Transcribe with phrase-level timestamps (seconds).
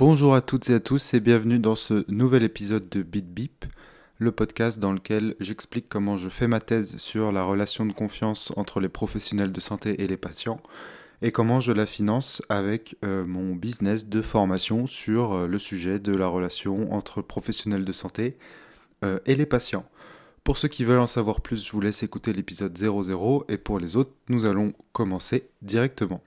[0.00, 3.66] Bonjour à toutes et à tous et bienvenue dans ce nouvel épisode de Beat Beep,
[4.16, 8.50] le podcast dans lequel j'explique comment je fais ma thèse sur la relation de confiance
[8.56, 10.62] entre les professionnels de santé et les patients
[11.20, 15.98] et comment je la finance avec euh, mon business de formation sur euh, le sujet
[15.98, 18.38] de la relation entre professionnels de santé
[19.04, 19.84] euh, et les patients.
[20.44, 23.78] Pour ceux qui veulent en savoir plus, je vous laisse écouter l'épisode 00 et pour
[23.78, 26.22] les autres, nous allons commencer directement.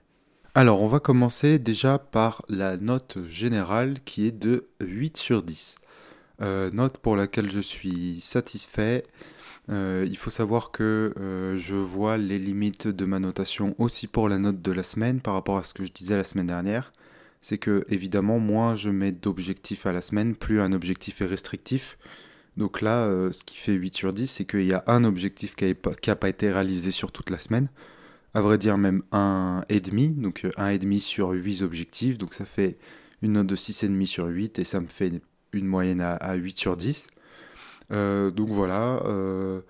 [0.56, 5.74] Alors, on va commencer déjà par la note générale qui est de 8 sur 10.
[6.42, 9.02] Euh, note pour laquelle je suis satisfait.
[9.68, 14.28] Euh, il faut savoir que euh, je vois les limites de ma notation aussi pour
[14.28, 16.92] la note de la semaine par rapport à ce que je disais la semaine dernière.
[17.40, 21.98] C'est que évidemment, moins je mets d'objectifs à la semaine, plus un objectif est restrictif.
[22.56, 25.74] Donc là, ce qui fait 8 sur 10, c'est qu'il y a un objectif qui
[26.06, 27.68] n'a pas été réalisé sur toute la semaine
[28.34, 32.18] à vrai dire même un et demi, donc euh, un et demi sur 8 objectifs,
[32.18, 32.76] donc ça fait
[33.22, 36.76] une note de 6,5 sur 8 et ça me fait une moyenne à, 8 sur
[36.76, 37.06] 10.
[37.92, 39.60] Euh, donc voilà, euh,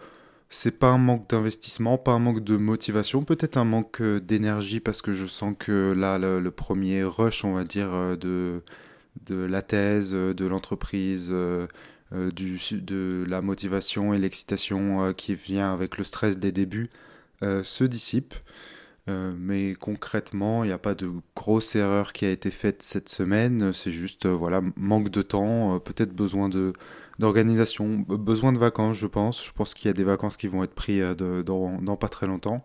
[0.48, 5.02] c'est pas un manque d'investissement, pas un manque de motivation, peut-être un manque d'énergie parce
[5.02, 8.62] que je sens que là, le, premier rush, on va dire, de,
[9.28, 11.68] la thèse, de l'entreprise, de
[13.28, 17.13] la motivation et l'excitation qui vient avec le stress des débuts, euh,
[17.62, 18.34] se dissipe.
[19.10, 23.08] Euh, mais concrètement, il n'y a pas de grosse erreur qui a été faite cette
[23.10, 23.72] semaine.
[23.74, 26.72] C'est juste, euh, voilà, manque de temps, peut-être besoin de
[27.20, 29.44] d'organisation, besoin de vacances, je pense.
[29.44, 32.64] Je pense qu'il y a des vacances qui vont être prises dans, pas très longtemps.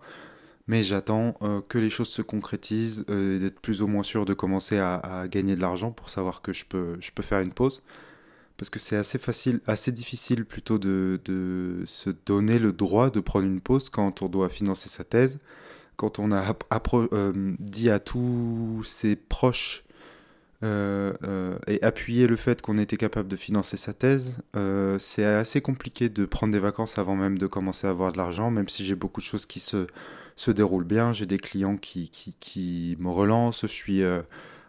[0.68, 1.34] Mais j'attends
[1.68, 5.56] que les choses se concrétisent et d'être plus ou moins sûr de commencer à, gagner
[5.56, 7.84] de l'argent pour savoir que je peux, je peux faire une pause
[8.60, 11.20] parce que c'est assez facile, assez difficile plutôt de,
[11.86, 15.40] se donner le droit de prendre une pause quand on doit financer sa thèse,
[15.96, 16.56] quand on a
[16.94, 19.86] euh, dit à tous ses proches
[20.62, 24.40] euh, euh, et appuyé le fait qu'on était capable de financer sa thèse,
[25.00, 28.52] c'est assez compliqué de prendre des vacances avant même de commencer à avoir de l'argent,
[28.52, 29.88] même si j'ai beaucoup de choses qui se,
[30.36, 34.04] se déroulent bien, j'ai des clients qui, qui, qui, me relancent, je suis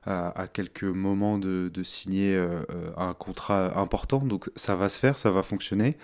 [0.04, 4.20] à, quelques moments de, signer euh, euh, un contrat important.
[4.20, 5.96] Donc ça va se faire, ça va fonctionner.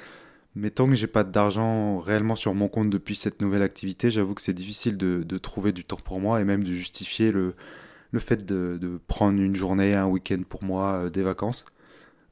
[0.55, 4.35] Mais tant que j'ai pas d'argent réellement sur mon compte depuis cette nouvelle activité, j'avoue
[4.35, 7.55] que c'est difficile de, trouver du temps pour moi et même de justifier le,
[8.11, 11.65] le fait de, prendre une journée, un week-end pour moi, euh, des vacances.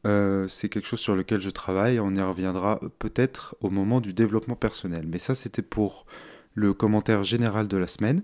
[0.05, 2.01] c'est quelque chose sur lequel je travaille.
[2.01, 5.07] On y reviendra peut-être au moment du développement personnel.
[5.07, 6.07] Mais ça, c'était pour
[6.55, 8.23] le commentaire général de la semaine.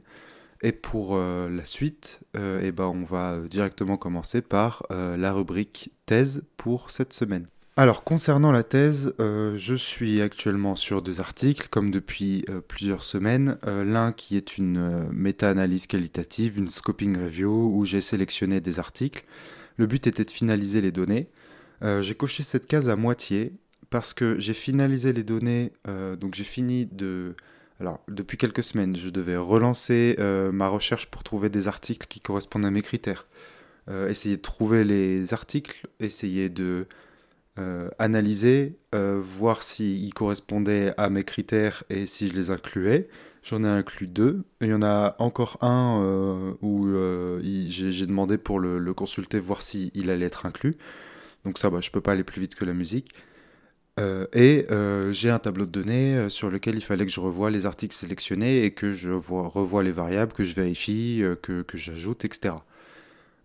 [0.62, 5.32] Et pour euh, la suite, euh, eh ben, on va directement commencer par euh, la
[5.32, 7.47] rubrique thèse pour cette semaine.
[7.76, 13.56] Alors concernant la thèse, je suis actuellement sur deux articles, comme depuis plusieurs semaines.
[13.65, 19.25] L'un qui est une méta-analyse qualitative, une scoping review, où j'ai sélectionné des articles.
[19.76, 21.31] Le but était de finaliser les données.
[21.81, 23.54] j'ai coché cette case à moitié
[23.88, 25.72] parce que j'ai finalisé les données,
[26.19, 27.34] donc j'ai fini de
[27.81, 32.21] alors, depuis quelques semaines, je devais relancer euh, ma recherche pour trouver des articles qui
[32.21, 33.27] correspondent à mes critères.
[33.89, 36.87] Euh, essayer de trouver les articles, essayer de
[37.59, 43.09] euh, analyser, voir s'ils correspondaient à mes critères et si je les incluais.
[43.43, 44.45] J'en ai inclus deux.
[44.61, 46.87] Il y en a encore un où
[47.41, 50.77] j'ai demandé pour le, consulter, voir s'il allait être inclus.
[51.45, 53.15] Donc ça, bah, je peux pas aller plus vite que la musique.
[54.00, 57.21] Euh, et euh, j'ai un tableau de données euh, sur lequel il fallait que je
[57.21, 62.25] revoie les articles sélectionnés et que je revoie les variables, que je vérifie, que, j'ajoute,
[62.25, 62.55] etc.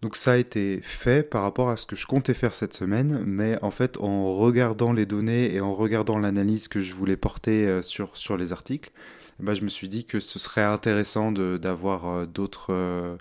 [0.02, 3.24] Donc ça a été fait par rapport à ce que je comptais faire cette semaine,
[3.26, 7.82] mais en fait en regardant les données et en regardant l'analyse que je voulais porter
[7.82, 8.92] sur, sur les articles,
[9.40, 13.18] eh ben, je me suis dit que ce serait intéressant d'avoir d'autres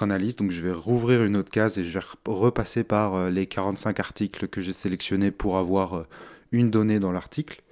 [0.00, 0.36] analyses.
[0.36, 4.48] Donc je vais rouvrir une autre case et je vais repasser par les 45 articles
[4.48, 6.04] que j'ai sélectionnés pour avoir
[6.52, 7.62] une donnée dans l'article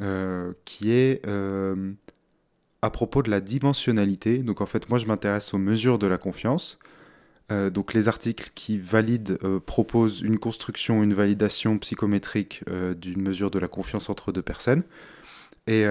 [0.00, 1.92] euh, qui est euh,
[2.80, 4.38] à propos de la dimensionnalité.
[4.38, 6.78] Donc en fait, moi je m'intéresse aux mesures de la confiance.
[7.52, 12.64] Euh, donc les articles qui valident proposent une construction, une validation psychométrique
[12.98, 14.84] d'une mesure de la confiance entre deux personnes.
[15.66, 15.84] Et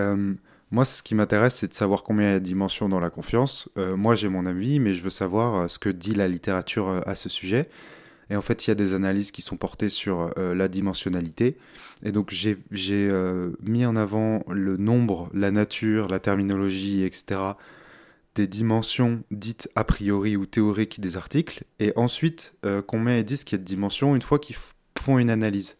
[0.72, 3.10] moi, ce qui m'intéresse, c'est de savoir combien il y a de dimensions dans la
[3.10, 3.69] confiance.
[3.75, 7.30] moi, j'ai mon avis, mais je veux savoir ce que dit la littérature à ce
[7.30, 7.69] sujet.
[8.29, 11.57] Et en fait, il y a des analyses qui sont portées sur euh, la dimensionnalité.
[12.03, 12.57] Et donc, j'ai
[12.91, 17.41] euh, mis en avant le nombre, la nature, la terminologie, etc.,
[18.35, 21.63] des dimensions dites a priori ou théoriques des articles.
[21.79, 24.55] Et ensuite, euh, combien ils disent qu'il y a de dimensions une fois qu'ils
[24.99, 25.75] font une analyse.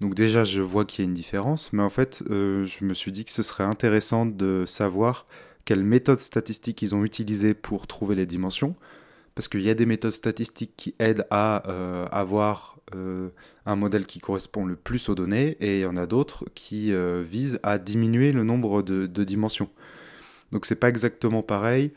[0.00, 3.12] Donc déjà, je vois qu'il y a une différence, mais en fait, je me suis
[3.12, 5.26] dit que ce serait intéressant de savoir
[5.66, 8.74] quelle méthode statistique ils ont utilisée pour trouver les dimensions,
[9.34, 11.56] parce qu'il y a des méthodes statistiques qui aident à
[12.10, 12.78] avoir
[13.66, 16.92] un modèle qui correspond le plus aux données, et il y en a d'autres qui
[17.22, 19.70] visent à diminuer le nombre de, dimensions.
[20.52, 21.92] Donc c'est pas exactement pareil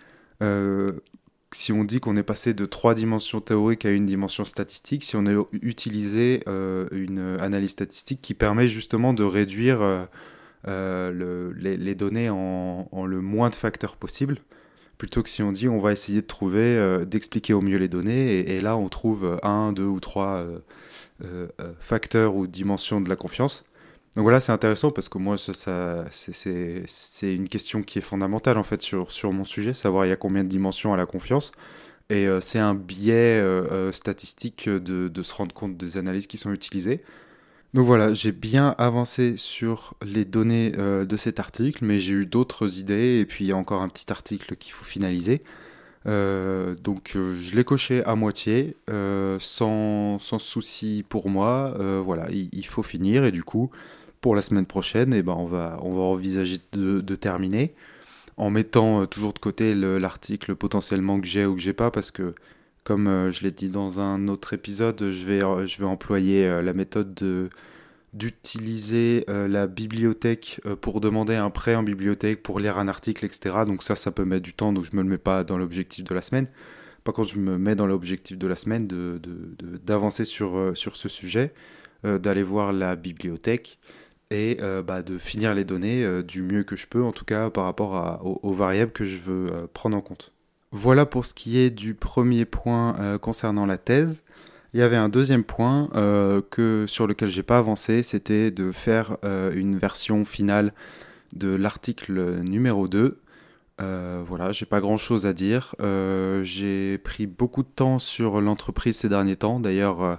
[1.56, 5.15] si on dit qu'on est passé de trois dimensions théoriques à une dimension statistique, si
[5.15, 10.06] on a utilisé euh, une analyse statistique qui permet justement de réduire euh,
[10.68, 14.39] euh, les, données en, le moins de facteurs possible,
[15.03, 18.39] plutôt que si on dit on va essayer de trouver, d'expliquer au mieux les données,
[18.39, 20.45] et, là on trouve un, deux ou trois
[21.79, 23.65] facteurs ou dimensions de la confiance.
[24.15, 28.81] Donc voilà, c'est intéressant parce que moi, c'est une question qui est fondamentale en fait
[28.81, 31.51] sur, sur mon sujet, savoir il y a combien de dimensions à la confiance.
[32.09, 36.27] Et euh, c'est un biais euh, euh, statistique de, de, se rendre compte des analyses
[36.27, 37.01] qui sont utilisées.
[37.74, 42.80] Donc voilà, j'ai bien avancé sur les données de cet article, mais j'ai eu d'autres
[42.80, 45.42] idées et puis il y a encore un petit article qu'il faut finaliser.
[46.06, 48.78] donc je l'ai coché à moitié,
[49.40, 51.75] sans, sans, souci pour moi.
[52.06, 53.72] voilà, il, faut finir et du coup,
[54.24, 57.74] pour la semaine prochaine, eh ben on, va, on va envisager de, terminer
[58.38, 62.10] en mettant euh, toujours de côté l'article potentiellement que j'ai ou que j'ai pas parce
[62.10, 62.34] que
[62.83, 66.62] comme euh, je l'ai dit dans un autre épisode, je vais, euh, je vais employer
[66.62, 67.50] la méthode de
[68.13, 73.56] d'utiliser la bibliothèque pour demander un prêt en bibliothèque pour lire un article, etc.
[73.65, 76.03] Donc ça, ça peut mettre du temps, donc je me le mets pas dans l'objectif
[76.03, 76.45] de la semaine.
[77.03, 81.09] Par contre, je me mets dans l'objectif de la semaine d'avancer de, sur, sur ce
[81.09, 81.56] sujet,
[82.03, 83.79] d'aller voir la bibliothèque
[84.33, 87.25] et euh, bah, de finir les données euh, du mieux que je peux, en tout
[87.25, 90.33] cas par rapport aux, variables que je veux euh, prendre en compte.
[90.74, 94.24] Voilà pour ce qui est du premier point concernant la thèse.
[94.74, 95.88] Il y avait un deuxième point
[96.50, 100.74] que, sur lequel j'ai pas avancé, c'était de faire une version finale
[101.36, 103.20] de l'article numéro 2.
[103.78, 105.75] voilà, j'ai pas grand chose à dire.
[106.42, 109.60] j'ai pris beaucoup de temps sur l'entreprise ces derniers temps.
[109.60, 110.18] D'ailleurs,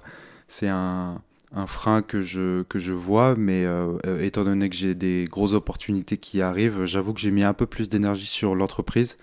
[0.48, 1.20] c'est un,
[1.66, 6.42] frein que je, vois, mais euh, euh, étant donné que j'ai des grosses opportunités qui
[6.42, 9.16] arrivent, j'avoue que j'ai mis un peu plus d'énergie sur l'entreprise.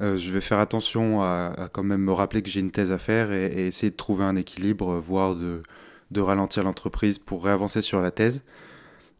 [0.00, 2.98] Euh, je vais faire attention à, quand même me rappeler que j'ai une thèse à
[2.98, 5.62] faire et, essayer de trouver un équilibre, voire de,
[6.16, 8.42] ralentir l'entreprise pour réavancer sur la thèse.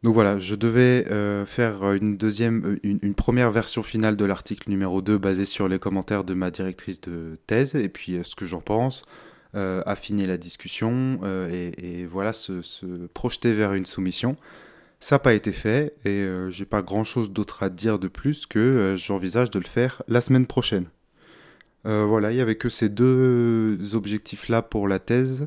[0.05, 1.05] Donc voilà, je devais
[1.47, 5.81] faire une deuxième, une, une, première version finale de l'article numéro 2 basée sur les
[5.81, 9.03] commentaires de ma directrice de thèse et puis ce que j'en pense,
[9.55, 12.61] euh, affiner la discussion euh, et, voilà, se,
[13.15, 14.37] projeter vers une soumission.
[15.01, 18.09] Ça n'a pas été fait et euh, j'ai pas grand chose d'autre à dire de
[18.09, 20.87] plus que j'envisage de le faire la semaine prochaine.
[21.85, 25.47] voilà, il n'y avait que ces deux objectifs-là pour la thèse.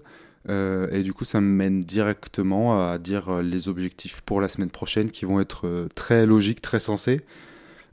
[0.49, 5.11] et du coup, ça me mène directement à dire les objectifs pour la semaine prochaine
[5.11, 7.21] qui vont être très logiques, très sensés.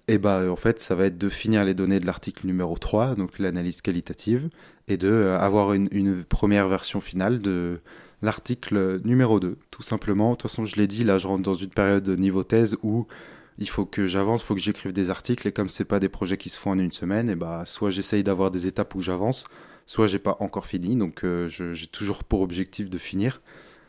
[0.08, 3.14] Et bah, en fait, ça va être de finir les données de l'article numéro 3,
[3.14, 4.48] donc l'analyse qualitative,
[4.88, 7.80] et de euh, avoir une, première version finale de
[8.22, 10.30] l'article numéro 2, tout simplement.
[10.30, 12.76] De toute façon, je l'ai dit, là, je rentre dans une période de niveau thèse
[12.82, 13.06] où
[13.58, 16.08] il faut que j'avance, il faut que j'écrive des articles, et comme c'est pas des
[16.08, 19.00] projets qui se font en une semaine, et bah, soit j'essaye d'avoir des étapes où
[19.00, 19.44] j'avance,
[19.86, 23.40] soit j'ai pas encore fini, donc euh, j'ai toujours pour objectif de finir.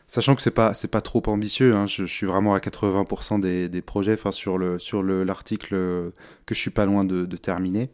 [0.08, 1.86] Sachant que c'est pas c'est pas trop ambitieux, hein.
[1.86, 6.12] je, suis vraiment à 80% des, des, projets, sur l'article
[6.46, 7.90] que je suis pas loin de, terminer.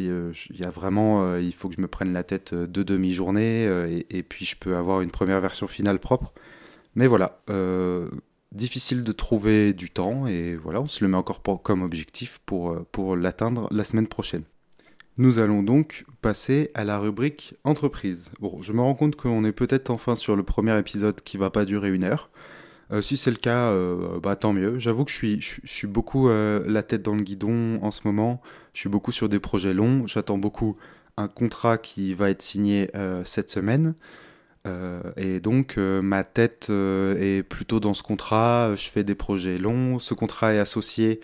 [0.00, 2.66] Euh, il y a vraiment, euh, il faut que je me prenne la tête euh,
[2.66, 3.64] deux demi-journées
[4.10, 6.32] et, puis je peux avoir une première version finale propre.
[6.94, 7.40] Mais voilà,
[8.52, 12.76] difficile de trouver du temps et voilà, on se le met encore comme objectif pour,
[12.92, 14.44] pour l'atteindre la semaine prochaine.
[15.16, 18.30] Nous allons donc passer à la rubrique entreprise.
[18.40, 21.50] Bon, je me rends compte qu'on est peut-être enfin sur le premier épisode qui va
[21.50, 22.30] pas durer une heure.
[22.92, 24.78] Euh, si c'est le cas, euh, bah, tant mieux.
[24.78, 28.02] J'avoue que je suis, je, suis beaucoup euh, la tête dans le guidon en ce
[28.04, 28.40] moment.
[28.72, 30.06] Je suis beaucoup sur des projets longs.
[30.06, 30.76] J'attends beaucoup
[31.16, 32.90] un contrat qui va être signé
[33.24, 33.94] cette semaine.
[35.16, 38.74] et donc ma tête est plutôt dans ce contrat.
[38.74, 40.00] Je fais des projets longs.
[40.00, 41.20] Ce contrat est associé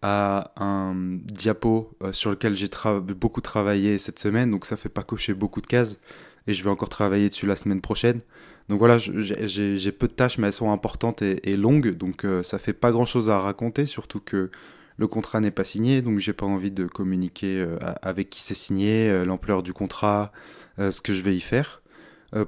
[0.00, 5.34] à un diapo sur lequel j'ai beaucoup travaillé cette semaine, donc ça fait pas cocher
[5.34, 5.98] beaucoup de cases,
[6.46, 8.22] et je vais encore travailler dessus la semaine prochaine.
[8.68, 12.58] Donc voilà, j'ai peu de tâches, mais elles sont importantes et, longues, donc euh, ça
[12.58, 14.50] fait pas grand chose à raconter, surtout que
[14.96, 18.54] le contrat n'est pas signé, donc j'ai pas envie de communiquer euh, avec qui c'est
[18.54, 20.32] signé, l'ampleur du contrat,
[20.78, 21.82] ce que je vais y faire.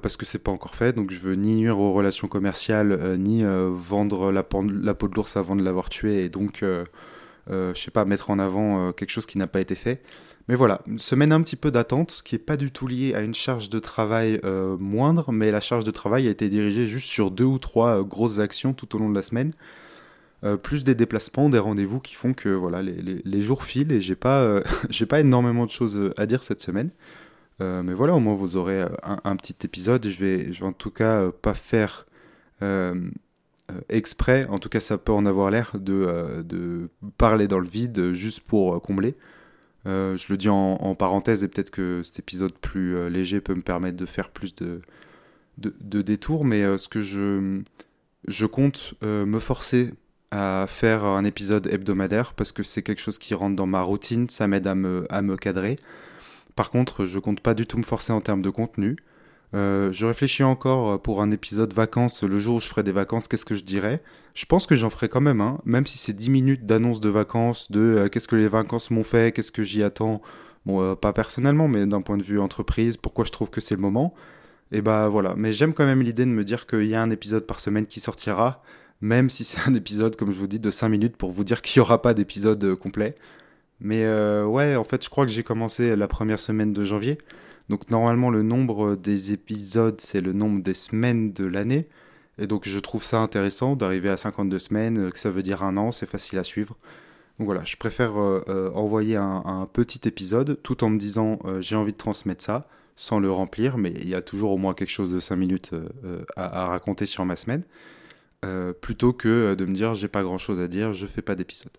[0.01, 3.43] parce que c'est pas encore fait, donc je veux ni nuire aux relations commerciales, ni
[3.43, 4.45] vendre la,
[4.81, 6.63] la, peau de l'ours avant de l'avoir tué, et donc
[7.49, 10.01] euh, je sais pas, mettre en avant euh, quelque chose qui n'a pas été fait.
[10.47, 13.21] Mais voilà, une semaine un petit peu d'attente, qui n'est pas du tout liée à
[13.21, 17.09] une charge de travail euh, moindre, mais la charge de travail a été dirigée juste
[17.09, 19.51] sur deux ou trois grosses actions tout au long de la semaine.
[20.63, 24.61] plus des déplacements, des rendez-vous qui font que voilà, les, jours filent et j'ai pas,
[25.09, 26.91] pas énormément de choses à dire cette semaine.
[27.59, 30.07] mais voilà, au moins vous aurez un, petit épisode.
[30.07, 32.05] Je vais, je vais en tout cas pas faire
[33.89, 38.13] exprès, en tout cas ça peut en avoir l'air, de, de, parler dans le vide
[38.13, 39.15] juste pour combler.
[39.87, 43.97] Je le dis en, parenthèse et peut-être que cet épisode plus léger peut me permettre
[43.97, 44.81] de faire plus de,
[45.57, 49.93] détours, mais ce que je, compte me forcer
[50.31, 54.29] à faire un épisode hebdomadaire parce que c'est quelque chose qui rentre dans ma routine,
[54.29, 55.77] ça m'aide à me, cadrer.
[56.55, 58.97] Par contre, je compte pas du tout me forcer en termes de contenu.
[59.53, 63.27] Euh, je réfléchis encore pour un épisode vacances, le jour où je ferai des vacances,
[63.27, 64.01] qu'est-ce que je dirais?
[64.33, 67.09] Je pense que j'en ferai quand même un, même si c'est 10 minutes d'annonce de
[67.09, 70.21] vacances, de euh, qu'est-ce que les vacances m'ont fait, qu'est-ce que j'y attends.
[70.65, 73.75] Bon, euh, pas personnellement, mais d'un point de vue entreprise, pourquoi je trouve que c'est
[73.75, 74.13] le moment.
[74.71, 77.09] Et bah voilà, mais j'aime quand même l'idée de me dire qu'il y a un
[77.09, 78.61] épisode par semaine qui sortira
[79.01, 81.61] même si c'est un épisode, comme je vous dis, de 5 minutes pour vous dire
[81.61, 83.15] qu'il n'y aura pas d'épisode euh, complet.
[83.79, 87.19] Mais euh, ouais, en fait, je crois que j'ai commencé la première semaine de janvier.
[87.69, 91.87] Donc normalement, le nombre des épisodes, c'est le nombre des semaines de l'année.
[92.39, 95.63] Et donc je trouve ça intéressant d'arriver à 52 semaines, euh, que ça veut dire
[95.63, 96.77] un an, c'est facile à suivre.
[97.39, 101.97] Donc voilà, je préfère envoyer un, petit épisode tout en me disant j'ai envie de
[101.97, 105.19] transmettre ça, sans le remplir, mais il y a toujours au moins quelque chose de
[105.19, 105.71] 5 minutes
[106.35, 107.61] à, à raconter sur ma semaine.
[108.45, 111.23] Euh, plutôt que euh, de me dire j'ai pas grand chose à dire, je fais
[111.23, 111.71] pas d'épisode.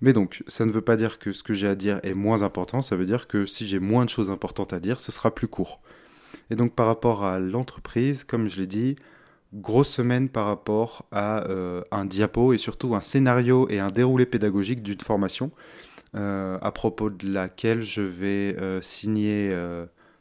[0.00, 2.42] Mais donc, ça ne veut pas dire que ce que j'ai à dire est moins
[2.42, 5.34] important, ça veut dire que si j'ai moins de choses importantes à dire, ce sera
[5.34, 5.80] plus court.
[6.50, 8.96] Et donc par rapport à l'entreprise, comme je l'ai dit,
[9.54, 14.26] grosse semaine par rapport à euh, un diapo et surtout un scénario et un déroulé
[14.26, 15.50] pédagogique d'une formation
[16.14, 19.50] à propos de laquelle je vais signer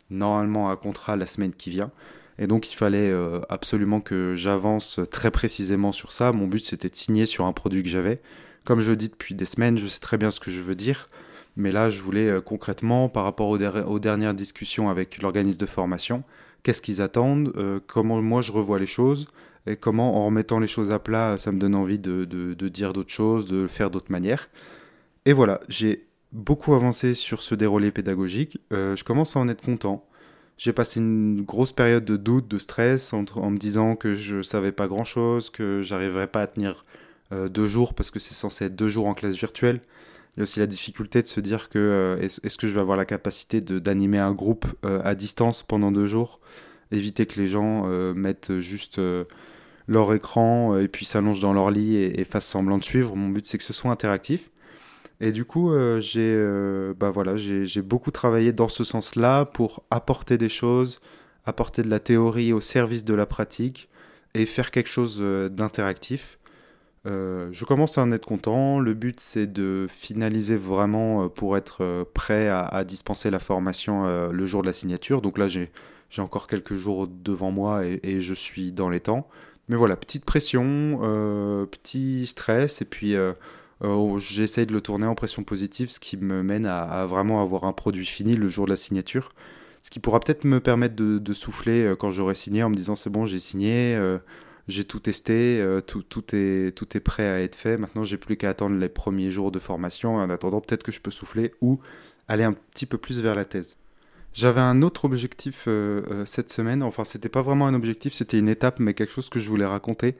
[0.09, 1.91] normalement un contrat la semaine qui vient.
[2.37, 6.31] Et donc il fallait euh, absolument que j'avance très précisément sur ça.
[6.31, 8.21] Mon but c'était de signer sur un produit que j'avais.
[8.65, 11.07] Comme je dis depuis des semaines, je sais très bien ce que je veux dire.
[11.55, 16.23] Mais là, je voulais euh, concrètement, par rapport aux, dernières discussions avec l'organisme de formation,
[16.63, 19.27] qu'est-ce qu'ils attendent, euh, comment moi je revois les choses,
[19.67, 22.25] et comment en remettant les choses à plat, ça me donne envie de,
[22.67, 24.49] dire d'autres choses, de le faire d'autres manières.
[25.25, 28.59] Et voilà, j'ai beaucoup avancé sur ce déroulé pédagogique.
[28.71, 30.05] je commence à en être content.
[30.57, 34.71] J'ai passé une grosse période de doute, de stress, en, me disant que je savais
[34.71, 38.65] pas grand chose, que j'arriverais pas à tenir euh, deux jours parce que c'est censé
[38.65, 39.81] être deux jours en classe virtuelle.
[40.35, 42.81] Il y a aussi la difficulté de se dire que euh, est-ce que je vais
[42.81, 46.41] avoir la capacité d'animer un groupe euh, à distance pendant deux jours,
[46.91, 48.99] éviter que les gens mettent juste
[49.87, 53.15] leur écran et puis s'allongent dans leur lit et, fassent semblant de suivre.
[53.15, 54.51] Mon but c'est que ce soit interactif.
[55.21, 59.83] Et du coup, euh, j'ai euh, bah voilà, j'ai beaucoup travaillé dans ce sens-là pour
[59.89, 60.99] apporter des choses,
[61.45, 63.89] apporter de la théorie au service de la pratique
[64.33, 65.23] et faire quelque chose
[67.05, 68.79] euh, je commence à en être content.
[68.79, 74.61] Le but, c'est de finaliser vraiment pour être prêt à, dispenser la formation le jour
[74.61, 75.21] de la signature.
[75.21, 75.69] Donc là, j'ai
[76.17, 79.27] encore quelques jours devant moi et, je suis dans les temps.
[79.67, 80.99] Mais voilà, petite pression,
[81.71, 83.15] petit stress et puis
[83.83, 87.65] euh, j'essaye de le tourner en pression positive, ce qui me mène à, vraiment avoir
[87.65, 89.33] un produit fini le jour de la signature.
[89.81, 92.95] Ce qui pourra peut-être me permettre de, souffler euh, quand j'aurai signé en me disant
[92.95, 94.17] c'est bon, j'ai signé, euh,
[94.67, 97.77] j'ai tout testé, tout, tout, est, prêt à être fait.
[97.77, 100.15] Maintenant, j'ai plus qu'à attendre les premiers jours de formation.
[100.15, 101.79] En attendant, peut-être que je peux souffler ou
[102.27, 103.77] aller un petit peu plus vers la thèse.
[104.33, 105.67] J'avais un autre objectif
[106.25, 109.39] cette semaine, enfin c'était pas vraiment un objectif, c'était une étape, mais quelque chose que
[109.39, 110.15] je voulais raconter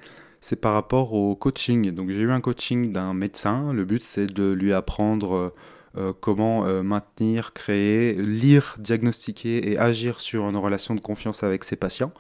[0.45, 1.89] c'est par rapport au coaching.
[1.89, 3.73] Donc j'ai eu un coaching d'un médecin.
[3.73, 5.53] Le but c'est de lui apprendre euh,
[5.97, 11.63] euh, comment euh, maintenir, créer, lire, diagnostiquer et agir sur une relation de confiance avec
[11.63, 12.11] ses patients.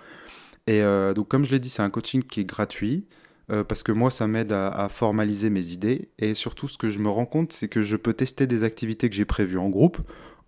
[0.67, 0.81] Et
[1.15, 3.05] donc comme je l'ai dit, c'est un coaching qui est gratuit.
[3.47, 6.09] parce que moi, ça m'aide à, formaliser mes idées.
[6.17, 9.09] Et surtout, ce que je me rends compte, c'est que je peux tester des activités
[9.09, 9.99] que j'ai prévues en groupe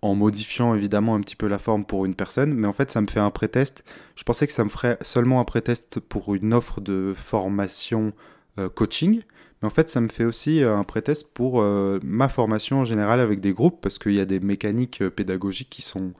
[0.02, 3.00] en modifiant évidemment un petit peu la forme pour une personne, mais en fait ça
[3.00, 3.84] me fait un pré-test.
[4.16, 8.12] Je pensais que ça me ferait seulement un pré-test pour une offre de formation
[8.58, 9.22] euh, coaching,
[9.60, 12.84] mais en fait ça me fait aussi euh, un pré-test pour euh, ma formation en
[12.84, 16.12] général avec des groupes, parce qu'il y a des mécaniques pédagogiques qui sont,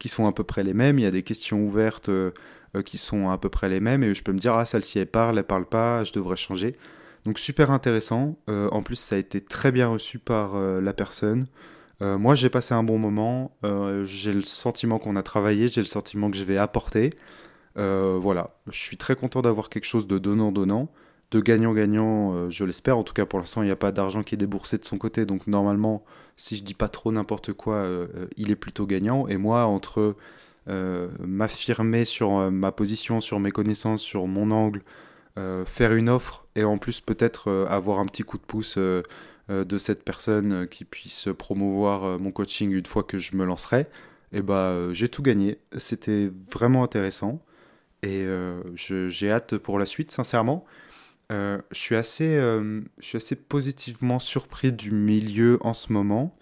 [0.00, 2.10] qui sont à peu près les mêmes, il y a des questions ouvertes
[2.84, 5.06] qui sont à peu près les mêmes, et je peux me dire, ah celle-ci elle
[5.06, 6.76] parle, elle parle pas, je devrais changer.
[7.24, 11.46] Donc super intéressant, en plus ça a été très bien reçu par la personne.
[12.02, 13.56] Euh, moi, j'ai passé un bon moment.
[13.64, 15.68] Euh, j'ai le sentiment qu'on a travaillé.
[15.68, 17.12] J'ai le sentiment que je vais apporter.
[17.76, 18.56] Euh, voilà.
[18.70, 20.90] Je suis très content d'avoir quelque chose de donnant-donnant.
[21.30, 22.98] De gagnant-gagnant, je l'espère.
[22.98, 24.98] En tout cas, pour l'instant, il n'y a pas d'argent qui est déboursé de son
[24.98, 25.26] côté.
[25.26, 26.04] Donc, normalement,
[26.36, 27.88] si je dis pas trop n'importe quoi,
[28.36, 29.28] il est plutôt gagnant.
[29.28, 30.16] Et moi, entre
[30.66, 34.82] m'affirmer sur ma position, sur mes connaissances, sur mon angle,
[35.66, 38.78] faire une offre et en plus peut-être avoir un petit coup de pouce
[39.50, 43.44] euh, de cette personne qui puisse promouvoir euh, mon coaching une fois que je me
[43.44, 43.86] lancerai,
[44.32, 45.58] et bah j'ai tout gagné.
[45.76, 47.42] C'était vraiment intéressant
[48.02, 48.26] et
[48.76, 50.64] j'ai hâte pour la suite, sincèrement.
[51.30, 56.34] je, suis assez, je suis assez positivement surpris du milieu en ce moment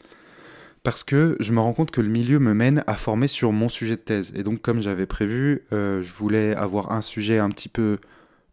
[0.89, 3.69] parce que je me rends compte que le milieu me mène à former sur mon
[3.69, 4.33] sujet de thèse.
[4.35, 7.99] Et donc, comme j'avais prévu, euh, je voulais avoir un sujet un petit peu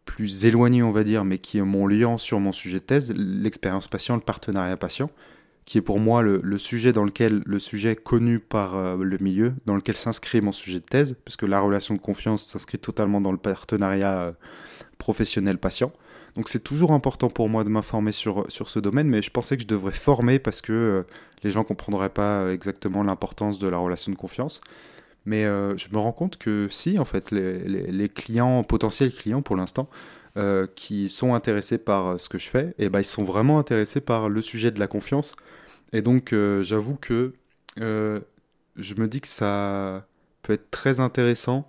[0.04, 3.14] plus éloigné, on va dire, mais qui est mon lien sur mon sujet de thèse,
[3.16, 5.08] l'expérience patient, le partenariat patient,
[5.64, 9.54] qui est pour moi le, sujet dans lequel, le sujet connu par euh, le milieu,
[9.64, 13.22] dans lequel s'inscrit mon sujet de thèse, parce que la relation de confiance s'inscrit totalement
[13.22, 14.32] dans le partenariat euh,
[14.98, 15.90] professionnel-patient.
[16.36, 19.56] Donc c'est toujours important pour moi de m'informer sur, sur ce domaine, mais je pensais
[19.56, 21.02] que je devrais former parce que euh,
[21.42, 24.60] les gens ne comprendraient pas exactement l'importance de la relation de confiance.
[25.24, 29.56] Mais euh, je me rends compte que si, en fait, les, clients, potentiels clients pour
[29.56, 29.88] l'instant,
[30.36, 33.58] euh, qui sont intéressés par ce que je fais, et eh ben, ils sont vraiment
[33.58, 35.34] intéressés par le sujet de la confiance.
[35.94, 37.32] Et donc j'avoue que
[37.78, 40.06] je me dis que ça
[40.42, 41.68] peut être très intéressant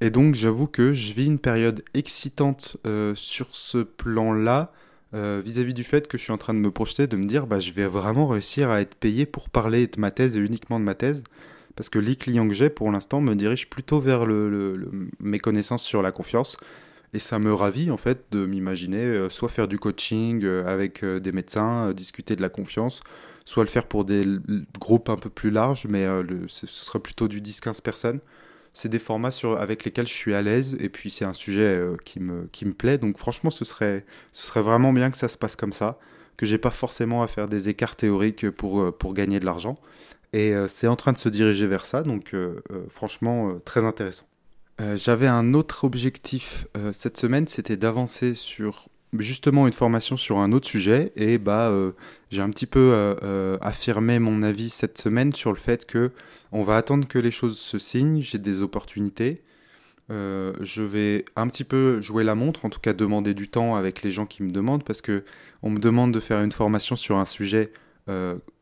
[0.00, 4.72] et donc j'avoue que je vis une période excitante euh, sur ce plan-là,
[5.14, 7.46] euh, vis-à-vis du fait que je suis en train de me projeter, de me dire
[7.46, 10.78] bah, je vais vraiment réussir à être payé pour parler de ma thèse et uniquement
[10.78, 11.22] de ma thèse.
[11.76, 14.26] Parce que les clients que j'ai pour l'instant me dirigent plutôt vers
[15.20, 16.56] mes connaissances sur la confiance.
[17.12, 21.32] Et ça me ravit en fait de m'imaginer euh, soit faire du coaching avec des
[21.32, 23.00] médecins, discuter de la confiance,
[23.44, 24.24] soit le faire pour des
[24.78, 26.06] groupes un peu plus larges, mais
[26.48, 28.20] ce serait plutôt du 10-15 personnes
[28.76, 31.62] c'est des formats sur, avec lesquels je suis à l'aise et puis c'est un sujet
[31.62, 32.98] euh, qui, me, qui me plaît.
[32.98, 35.98] Donc franchement, ce serait, ce serait vraiment bien que ça se passe comme ça,
[36.36, 39.78] que j'ai pas forcément à faire des écarts théoriques pour, euh, pour gagner de l'argent.
[40.34, 42.36] Et euh, c'est en train de se diriger vers ça, donc
[42.90, 44.26] franchement, très intéressant.
[44.94, 48.88] J'avais un autre objectif cette semaine, c'était d'avancer sur
[49.20, 51.92] justement une formation sur un autre sujet et bah euh,
[52.30, 56.12] j'ai un petit peu euh, euh, affirmé mon avis cette semaine sur le fait que
[56.52, 59.42] on va attendre que les choses se signent, j'ai des opportunités.
[60.08, 64.02] je vais un petit peu jouer la montre, en tout cas demander du temps avec
[64.02, 65.24] les gens qui me demandent parce que
[65.62, 67.72] on me demande de faire une formation sur un sujet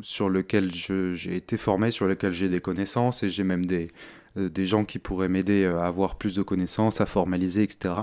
[0.01, 3.89] sur lequel j'ai été formé, sur lequel j'ai des connaissances et j'ai même des,
[4.37, 7.95] des gens qui pourraient m'aider à avoir plus de connaissances, à formaliser, etc.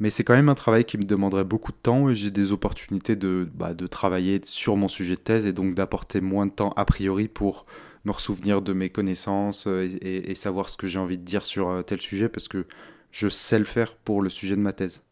[0.00, 2.52] Mais c'est quand même un travail qui me demanderait beaucoup de temps et j'ai des
[2.52, 6.52] opportunités de, bah, de travailler sur mon sujet de thèse et donc d'apporter moins de
[6.52, 7.66] temps a priori pour
[8.04, 11.68] me ressouvenir de mes connaissances euh, et, savoir ce que j'ai envie de dire sur
[11.68, 12.66] euh, tel sujet parce que
[13.10, 15.02] je sais le faire pour le sujet de ma thèse.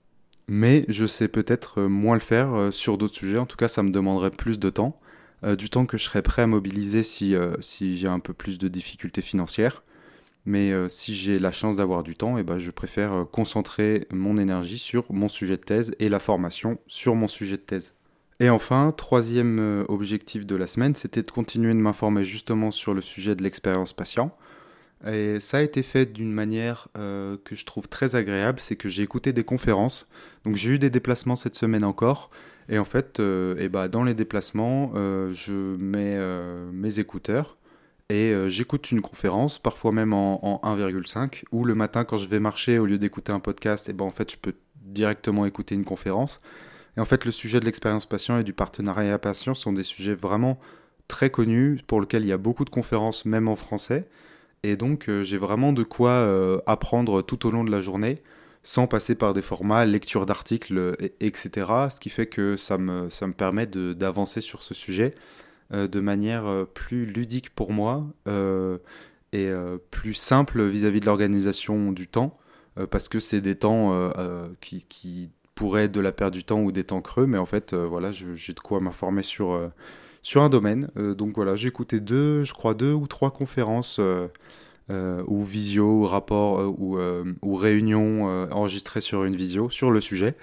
[0.49, 3.83] Mais je sais peut-être euh, moins le faire sur d'autres sujets, en tout cas ça
[3.83, 5.01] me demanderait plus de temps,
[5.59, 7.37] du temps que je serais prêt à mobiliser si
[7.71, 9.85] j'ai un peu plus de difficultés financières.
[10.47, 14.07] Mais euh, si j'ai la chance d'avoir du temps, eh ben, je préfère euh, concentrer
[14.13, 17.95] mon énergie sur mon sujet de thèse et la formation sur mon sujet de thèse.
[18.39, 22.95] Et enfin, troisième euh, objectif de la semaine, c'était de continuer de m'informer justement sur
[22.95, 24.37] le sujet de l'expérience patient.
[25.05, 29.03] Et ça a été fait d'une manière que je trouve très agréable, c'est que j'ai
[29.03, 30.09] écouté des conférences.
[30.47, 32.31] Donc j'ai eu des déplacements cette semaine encore.
[32.71, 36.19] Et en fait, et eh ben, dans les déplacements, je mets
[36.73, 37.59] mes écouteurs
[38.09, 42.39] et euh, j'écoute une conférence, parfois même en, 1,5, ou le matin quand je vais
[42.39, 45.75] marcher, au lieu d'écouter un podcast, et eh ben en fait je peux directement écouter
[45.75, 46.41] une conférence.
[46.97, 50.15] Et en fait le sujet de l'expérience patient et du partenariat patient sont des sujets
[50.15, 50.59] vraiment
[51.09, 54.09] très connus, pour lesquels il y a beaucoup de conférences, même en français.
[54.63, 58.23] Et donc euh, j'ai vraiment de quoi euh, apprendre tout au long de la journée,
[58.63, 61.51] sans passer par des formats, lecture d'articles, etc.
[61.91, 65.15] Ce qui fait que ça me, ça me permet d'avancer sur ce sujet
[65.71, 68.79] de manière euh, plus ludique pour moi euh,
[69.33, 69.51] et
[69.91, 72.39] plus simple vis-à-vis de l'organisation du temps,
[72.91, 74.11] parce que c'est des temps
[74.61, 77.75] qui, pourraient être de la perte du temps ou des temps creux, mais en fait,
[77.75, 79.61] voilà, j'ai de quoi m'informer sur,
[80.23, 80.89] sur un domaine.
[80.97, 84.01] donc voilà, j'ai écouté deux, je crois, deux ou trois conférences.
[84.89, 86.99] ou visio, ou rapport, ou,
[87.43, 90.35] ou réunion enregistrée sur une visio sur le sujet.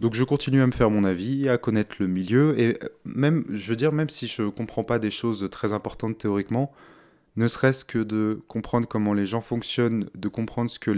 [0.00, 3.70] Donc je continue à me faire mon avis, à connaître le milieu, et même, je
[3.70, 6.72] veux dire, même si je ne comprends pas des choses très importantes théoriquement,
[7.36, 10.90] ne serait-ce que de comprendre comment les gens fonctionnent, de comprendre ce que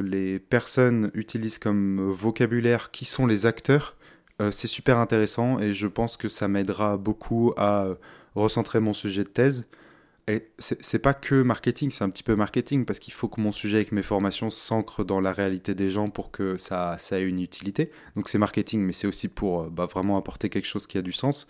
[0.00, 3.96] les, personnes utilisent comme vocabulaire, qui sont les acteurs,
[4.40, 7.88] euh, c'est super intéressant et je pense que ça m'aidera beaucoup à
[8.34, 9.68] recentrer mon sujet de thèse.
[10.26, 13.52] Et c'est pas que marketing, c'est un petit peu marketing parce qu'il faut que mon
[13.52, 17.40] sujet avec mes formations s'ancre dans la réalité des gens pour que ça, ait une
[17.40, 17.90] utilité.
[18.16, 21.02] Donc c'est marketing, mais c'est aussi pour euh, bah, vraiment apporter quelque chose qui a
[21.02, 21.46] du sens.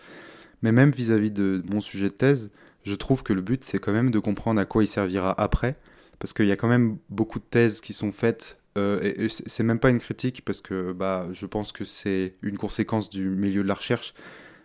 [0.63, 2.51] Mais même vis-à-vis de mon sujet de thèse,
[2.83, 5.77] je trouve que le but c'est quand même de comprendre à quoi il servira après.
[6.19, 9.63] Parce qu'il y a quand même beaucoup de thèses qui sont faites, euh, et, c'est
[9.63, 13.63] même pas une critique parce que bah, je pense que c'est une conséquence du milieu
[13.63, 14.15] de la recherche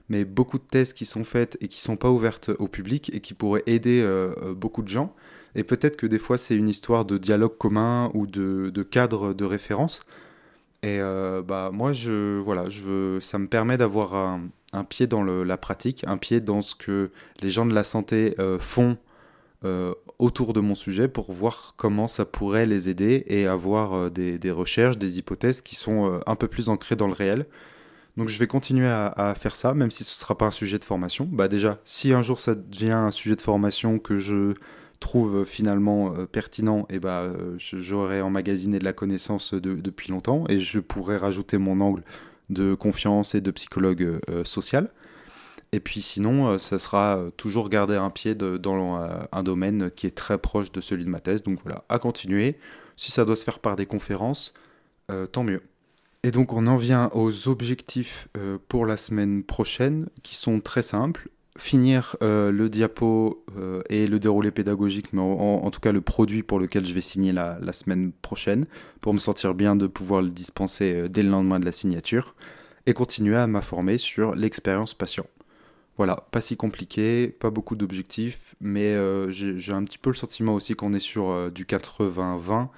[0.09, 3.21] mais beaucoup de thèses qui sont faites et qui sont pas ouvertes au public et
[3.21, 5.13] qui pourraient aider euh, euh, beaucoup de gens.
[5.55, 9.45] Et peut-être que des fois, c'est une histoire de dialogue commun ou de, cadre de
[9.45, 10.01] référence.
[10.81, 14.39] Et euh, bah, moi, je, voilà, je veux, ça me permet d'avoir
[14.73, 18.35] un, pied dans la pratique, un pied dans ce que les gens de la santé
[18.59, 18.97] font
[20.19, 24.51] autour de mon sujet pour voir comment ça pourrait les aider et avoir des, des,
[24.51, 27.47] recherches, des hypothèses qui sont un peu plus ancrées dans le réel.
[28.19, 30.77] Donc je vais continuer à, faire ça, même si ce ne sera pas un sujet
[30.77, 31.25] de formation.
[31.31, 34.55] Bah déjà, si un jour ça devient un sujet de formation que je
[34.99, 40.43] trouve finalement euh, pertinent, eh bah, euh, j'aurais emmagasiné de la connaissance de, depuis longtemps
[40.49, 42.03] et je pourrais rajouter mon angle
[42.49, 44.89] de confiance et de psychologue euh, social.
[45.71, 48.99] Et puis sinon, ça sera toujours garder un pied dans
[49.31, 51.41] un domaine qui est très proche de celui de ma thèse.
[51.43, 52.57] Donc voilà, à continuer.
[52.97, 54.53] Si ça doit se faire par des conférences,
[55.09, 55.61] euh, tant mieux.
[56.23, 60.81] Et donc on en vient aux objectifs euh, pour la semaine prochaine, qui sont très
[60.81, 61.29] simples.
[61.57, 63.45] Finir euh, le diapo
[63.89, 67.33] et le déroulé pédagogique, mais en, tout cas le produit pour lequel je vais signer
[67.33, 68.65] la, la, semaine prochaine,
[69.01, 72.33] pour me sentir bien de pouvoir le dispenser dès le lendemain de la signature,
[72.85, 75.25] et continuer à m'informer sur l'expérience patient.
[75.99, 80.53] Voilà, pas si compliqué, pas beaucoup d'objectifs, mais euh, j'ai un petit peu le sentiment
[80.53, 82.69] aussi qu'on est sur euh, du 80-20,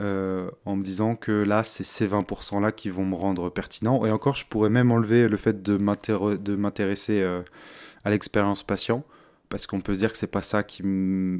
[0.00, 4.04] euh, en me disant que là, c'est ces 20% là qui vont me rendre pertinent.
[4.04, 7.42] Et encore, je pourrais même enlever le fait de m'intéresser euh,
[8.04, 9.04] à l'expérience patient,
[9.50, 10.82] parce qu'on peut se dire que c'est pas ça qui,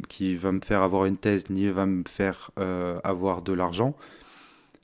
[0.08, 3.96] qui, va me faire avoir une thèse, ni va me faire euh, avoir de l'argent.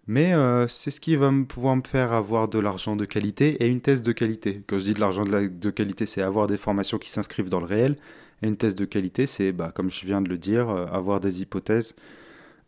[0.07, 0.33] Mais
[0.67, 3.81] c'est ce qui va me pouvoir me faire avoir de l'argent de qualité et une
[3.81, 4.61] thèse de qualité.
[4.67, 7.61] Quand je dis de l'argent de, de, qualité, c'est avoir des formations qui s'inscrivent dans
[7.61, 7.97] le réel.
[8.43, 11.43] Et une thèse de qualité, c'est, bah, comme je viens de le dire, avoir des
[11.43, 11.95] hypothèses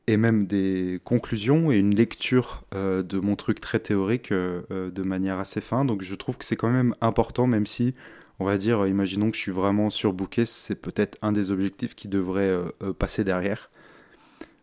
[0.07, 5.03] et même des conclusions et une lecture euh, de mon truc très théorique euh, de
[5.03, 5.85] manière assez fin.
[5.85, 7.95] Donc je trouve que c'est quand même important, même si,
[8.39, 12.09] on va dire, imaginons que je suis vraiment surbooké, c'est peut-être un des objectifs qui
[12.09, 12.51] devrait
[12.83, 13.71] euh, passer derrière.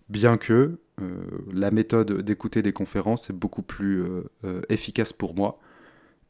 [0.10, 1.22] Bien que euh,
[1.54, 5.60] la méthode d'écouter des conférences est beaucoup plus euh, euh, efficace pour moi.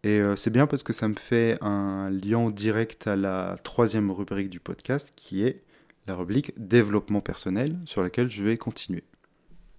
[0.03, 4.49] Et c'est bien parce que ça me fait un lien direct à la troisième rubrique
[4.49, 5.61] du podcast qui est
[6.07, 9.03] la rubrique développement personnel sur laquelle je vais continuer.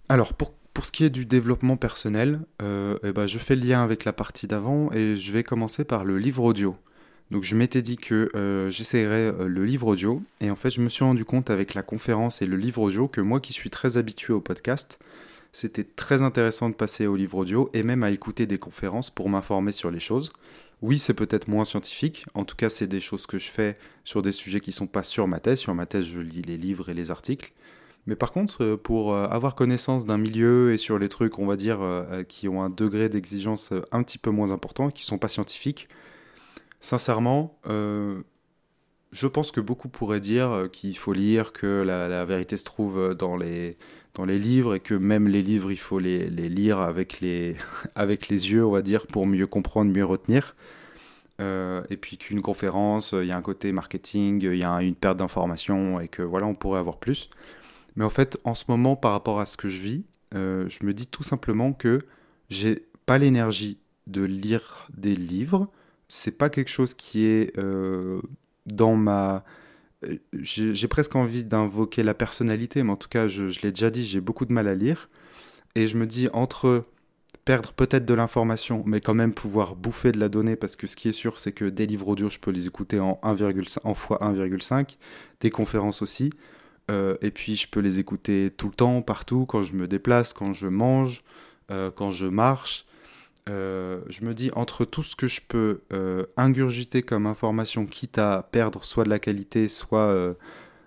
[0.09, 0.53] Alors pour,
[0.83, 4.13] ce qui est du développement personnel, euh, eh ben, je fais le lien avec la
[4.13, 6.75] partie d'avant et je vais commencer par le livre audio.
[7.31, 10.81] Donc je m'étais dit que euh, j'essayerais euh, le livre audio et en fait je
[10.81, 13.69] me suis rendu compte avec la conférence et le livre audio que moi qui suis
[13.69, 14.99] très habitué au podcast,
[15.53, 19.29] c'était très intéressant de passer au livre audio et même à écouter des conférences pour
[19.29, 20.33] m'informer sur les choses.
[20.81, 24.21] Oui, c'est peut-être moins scientifique, en tout cas c'est des choses que je fais sur
[24.21, 25.59] des sujets qui sont pas sur ma thèse.
[25.59, 27.53] Sur ma thèse je lis les livres et les articles.
[28.07, 31.55] Mais par contre, euh, pour avoir connaissance d'un milieu et sur les trucs, on va
[31.55, 31.79] dire,
[32.27, 35.87] qui ont un degré d'exigence un petit peu moins important, qui sont pas scientifiques,
[36.81, 38.23] Sincèrement, euh,
[39.11, 43.13] je pense que beaucoup pourraient dire euh, qu'il faut lire, que la, vérité se trouve
[43.13, 43.77] dans les,
[44.13, 47.55] dans les livres et que même les livres, il faut les, lire avec les,
[47.95, 50.55] avec les yeux, on va dire, pour mieux comprendre, mieux retenir.
[51.39, 54.95] Euh, et puis qu'une conférence, il y a un côté marketing, il y a une
[54.95, 57.29] perte d'informations et que voilà, on pourrait avoir plus.
[57.95, 60.03] Mais en fait, en ce moment, par rapport à ce que je vis,
[60.35, 62.05] euh, je me dis tout simplement que
[62.49, 65.69] j'ai pas l'énergie de lire des livres
[66.11, 68.21] c'est pas quelque chose qui est euh,
[68.65, 69.45] dans ma.
[70.05, 74.05] Euh, j'ai presque envie d'invoquer la personnalité, mais en tout cas, je, l'ai déjà dit,
[74.05, 75.09] j'ai beaucoup de mal à lire.
[75.75, 76.85] Et je me dis, entre
[77.45, 80.95] perdre peut-être de l'information, mais quand même pouvoir bouffer de la donnée, parce que ce
[80.95, 83.93] qui est sûr, c'est que des livres audio, je peux les écouter en, 1,5, en
[83.93, 84.97] fois 1,5,
[85.39, 86.31] des conférences aussi,
[86.91, 90.33] euh, et puis je peux les écouter tout le temps, partout, quand je me déplace,
[90.33, 91.23] quand je mange,
[91.71, 92.85] euh, quand je marche.
[93.49, 98.17] Euh, je me dis entre tout ce que je peux euh, ingurgiter comme information, quitte
[98.17, 100.33] à perdre soit de la qualité, soit, euh,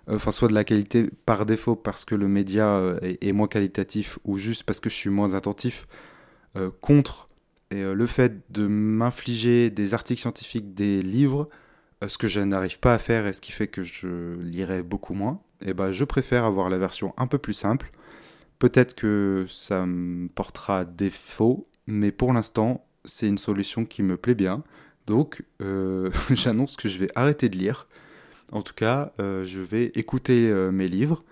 [0.08, 4.38] enfin, soit de la qualité par défaut parce que le média est, moins qualitatif ou
[4.38, 5.86] juste parce que je suis moins attentif,
[6.80, 7.28] contre
[7.72, 11.48] le fait de m'infliger des articles scientifiques, des livres,
[12.06, 15.14] ce que je n'arrive pas à faire et ce qui fait que je lirai beaucoup
[15.14, 17.90] moins, et eh ben, je préfère avoir la version un peu plus simple.
[18.60, 24.34] Peut-être que ça me portera défaut, mais pour l'instant, c'est une solution qui me plaît
[24.34, 24.62] bien.
[25.06, 27.88] Donc, euh, j'annonce que je vais arrêter de lire.
[28.52, 31.24] En tout cas, euh, je vais écouter euh, mes livres.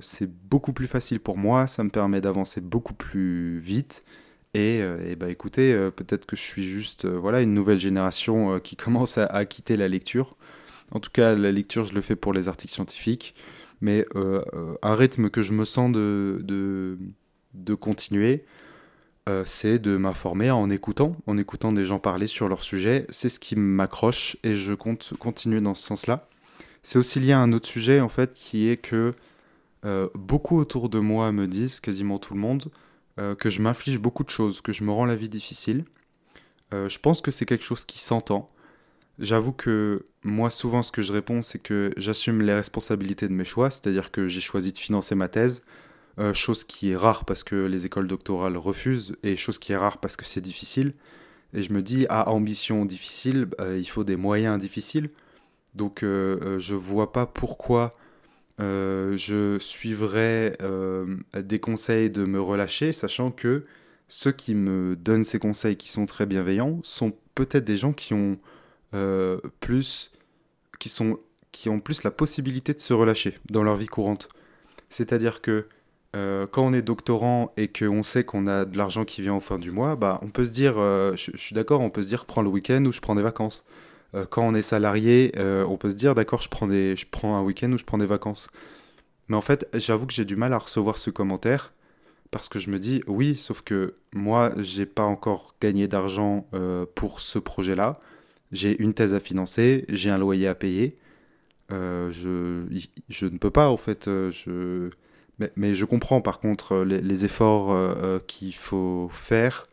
[0.00, 4.02] C'est beaucoup plus facile pour moi, ça me permet d'avancer beaucoup plus vite.
[4.52, 9.16] Et, et bah écoutez, peut-être que je suis juste voilà une nouvelle génération qui commence
[9.16, 10.36] à, à, quitter la lecture.
[10.90, 13.36] En tout cas, la lecture, je le fais pour les articles scientifiques,
[13.80, 14.06] mais
[14.82, 16.98] un rythme que je me sens de, de,
[17.54, 18.44] de continuer
[19.28, 23.06] euh, c'est de m'informer en écoutant, en écoutant des gens parler sur leur sujet.
[23.08, 26.28] C'est ce qui m'accroche et je compte continuer dans ce sens-là.
[26.82, 29.12] c'est aussi lié à un autre sujet en fait qui est que
[29.86, 32.70] euh, beaucoup autour de moi me disent, quasiment tout le monde,
[33.18, 35.84] euh, que je m'inflige beaucoup de choses, que je me rends la vie difficile.
[36.72, 38.50] Je pense que c'est quelque chose qui s'entend.
[39.20, 43.44] J'avoue que moi souvent ce que je réponds c'est que j'assume les responsabilités de mes
[43.44, 45.62] choix, c'est-à-dire que j'ai choisi de financer ma thèse,
[46.32, 49.98] chose qui est rare parce que les écoles doctorales refusent et chose qui est rare
[49.98, 50.94] parce que c'est difficile.
[51.52, 55.10] Et je me dis à ambition difficile, il faut des moyens difficiles.
[55.74, 57.96] Donc je vois pas pourquoi
[58.60, 63.64] euh, je suivrai euh, des conseils de me relâcher, sachant que
[64.06, 68.14] ceux qui me donnent ces conseils qui sont très bienveillants sont peut-être des gens qui
[68.14, 68.38] ont
[68.94, 70.12] euh, plus
[70.78, 71.18] qui sont
[71.50, 74.28] qui ont plus la possibilité de se relâcher dans leur vie courante.
[74.90, 75.66] C'est-à-dire que
[76.50, 79.58] quand on est doctorant et qu'on sait qu'on a de l'argent qui vient au fin
[79.58, 82.24] du mois, bah on peut se dire, je, je suis d'accord, on peut se dire
[82.24, 83.66] prends le week-end ou je prends des vacances.
[84.14, 87.72] Euh, quand on est salarié, euh, on peut se dire d'accord, je prends un week-end
[87.72, 88.48] ou je prends des vacances.
[89.28, 91.72] Mais en fait, j'avoue que j'ai du mal à recevoir ce commentaire
[92.30, 96.86] parce que je me dis oui, sauf que moi, j'ai pas encore gagné d'argent euh,
[96.94, 98.00] pour ce projet-là.
[98.52, 100.96] J'ai une thèse à financer, j'ai un loyer à payer.
[101.70, 102.62] je,
[103.08, 104.04] je ne peux pas en fait.
[104.06, 104.90] je...
[105.56, 107.76] Mais, je comprends par contre les, les efforts
[108.26, 109.66] qu'il faut faire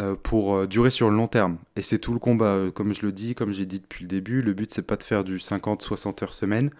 [0.00, 1.58] euh, pour euh, durer sur le long terme.
[1.74, 4.08] Et c'est tout le combat, euh, comme je le dis, comme j'ai dit depuis le
[4.08, 6.70] début, le but c'est pas de faire du 50-60 heures semaine,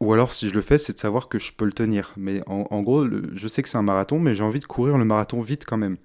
[0.00, 2.12] ou alors si je le fais, c'est de savoir que je peux le tenir.
[2.16, 5.04] Mais en, gros, je sais que c'est un marathon, mais j'ai envie de courir le
[5.04, 5.98] marathon vite quand même.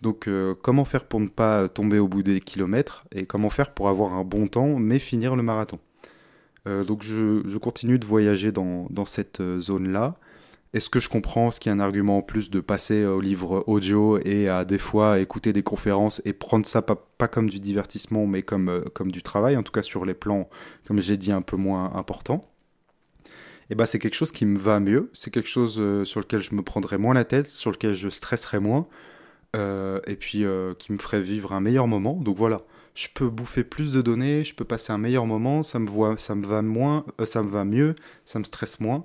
[0.00, 0.28] Donc
[0.62, 4.12] comment faire pour ne pas tomber au bout des kilomètres, et comment faire pour avoir
[4.12, 5.78] un bon temps, mais finir le marathon?
[6.86, 10.16] donc je, continue de voyager dans cette zone-là.
[10.72, 13.64] Est-ce que je comprends ce qui est un argument en plus de passer au livre
[13.66, 18.26] audio et à des fois écouter des conférences et prendre ça pas, comme du divertissement
[18.26, 20.48] mais comme, euh, comme du travail, en tout cas sur les plans,
[20.86, 22.42] comme j'ai dit, un peu moins importants
[23.68, 26.40] eh ben, c'est quelque chose qui me va mieux, c'est quelque chose euh, sur lequel
[26.40, 28.86] je me prendrai moins la tête, sur lequel je stresserai moins,
[29.56, 30.44] euh, et puis
[30.78, 32.14] qui me ferait vivre un meilleur moment.
[32.14, 32.62] Donc voilà,
[32.94, 36.16] je peux bouffer plus de données, je peux passer un meilleur moment, ça me, voit,
[36.16, 39.04] ça me va moins, ça me va mieux, ça me stresse moins.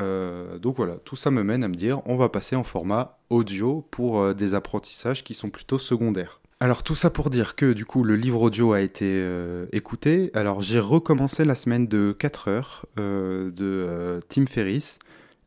[0.00, 3.18] Euh, donc voilà, tout ça me mène à me dire on va passer en format
[3.30, 6.40] audio pour euh, des apprentissages qui sont plutôt secondaires.
[6.60, 10.30] Alors tout ça pour dire que du coup le livre audio a été euh, écouté.
[10.34, 14.98] Alors j'ai recommencé la semaine de 4 heures de Tim Ferriss,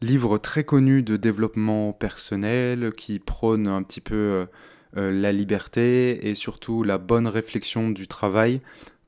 [0.02, 4.46] livre très connu de développement personnel qui prône un petit peu
[4.94, 8.62] la liberté et surtout la bonne réflexion du travail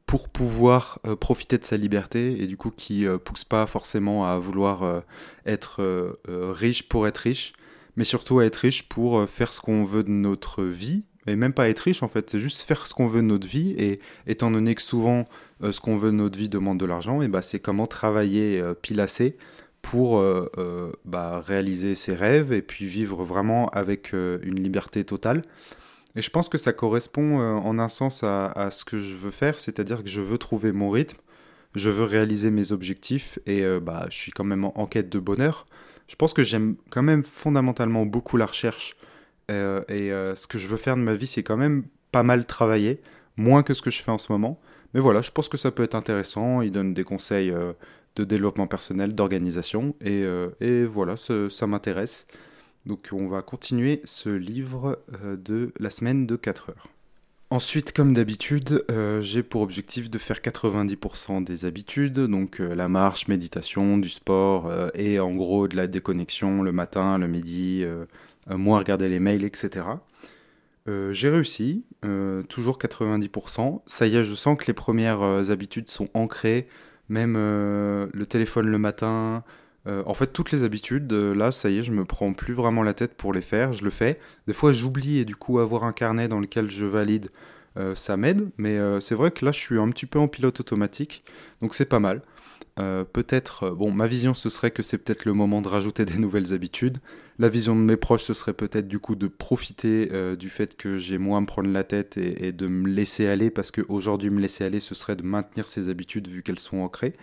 [0.08, 4.26] pour pouvoir euh, profiter de sa liberté et du coup qui euh, pousse pas forcément
[4.26, 5.02] à vouloir euh,
[5.46, 7.54] être riche pour être riche,
[7.98, 11.04] mais surtout à être riche pour faire ce qu'on veut de notre vie.
[11.28, 13.48] Et même pas être riche en fait, c'est juste faire ce qu'on veut de notre
[13.48, 13.76] vie.
[13.78, 15.28] Et étant donné que souvent
[15.62, 19.02] ce qu'on veut de notre vie demande de l'argent, et bah, c'est comment travailler pile
[19.02, 19.36] assez
[19.82, 20.24] pour
[21.04, 25.42] bah, réaliser ses rêves et puis vivre vraiment avec une liberté totale.
[26.18, 29.30] Et je pense que ça correspond euh, en un sens à, ce que je veux
[29.30, 31.20] faire, c'est-à-dire que je veux trouver mon rythme,
[31.76, 35.20] je veux réaliser mes objectifs et euh, bah, je suis quand même en, quête de
[35.20, 35.68] bonheur.
[36.08, 38.98] Je pense que j'aime quand même fondamentalement beaucoup la recherche
[39.52, 42.48] euh, et ce que je veux faire de ma vie, c'est quand même pas mal
[42.48, 43.00] travailler,
[43.36, 44.60] moins que ce que je fais en ce moment.
[44.96, 46.62] Mais voilà, je pense que ça peut être intéressant.
[46.62, 47.54] Il donne des conseils
[48.16, 50.24] de développement personnel, d'organisation et,
[50.62, 52.26] et, voilà, ça m'intéresse.
[52.88, 56.88] Donc on va continuer ce livre euh, de la semaine de 4 heures.
[57.50, 62.88] Ensuite, comme d'habitude, euh, j'ai pour objectif de faire 90% des habitudes, donc euh, la
[62.88, 67.86] marche, méditation, du sport et en gros de la déconnexion le matin, le midi,
[68.50, 69.86] moins regarder les mails, etc.
[70.88, 71.84] j'ai réussi,
[72.48, 73.82] toujours 90%.
[73.86, 76.68] Ça y est, je sens que les premières habitudes sont ancrées,
[77.10, 79.44] même le téléphone le matin,
[79.88, 82.54] euh, en fait, toutes les habitudes, euh, là, ça y est, je me prends plus
[82.54, 84.20] vraiment la tête pour les faire, je le fais.
[84.48, 87.30] Des fois, j'oublie et du coup, avoir un carnet dans lequel je valide,
[87.78, 88.50] euh, ça m'aide.
[88.58, 91.24] Mais c'est vrai que là, je suis un petit peu en pilote automatique,
[91.62, 92.22] donc c'est pas mal.
[93.14, 96.54] peut-être, bon, ma vision, ce serait que c'est peut-être le moment de rajouter des nouvelles
[96.54, 96.98] habitudes.
[97.40, 100.98] La vision de mes proches, ce serait peut-être du coup de profiter du fait que
[100.98, 104.32] j'ai moins à me prendre la tête et, et de me laisser aller, parce qu'aujourd'hui,
[104.32, 107.16] me laisser aller, ce serait de maintenir ces habitudes vu qu'elles sont ancrées.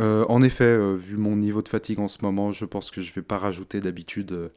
[0.00, 3.00] Euh, en effet, euh, vu mon niveau de fatigue en ce moment, je pense que
[3.00, 4.50] je ne vais pas rajouter d'habitude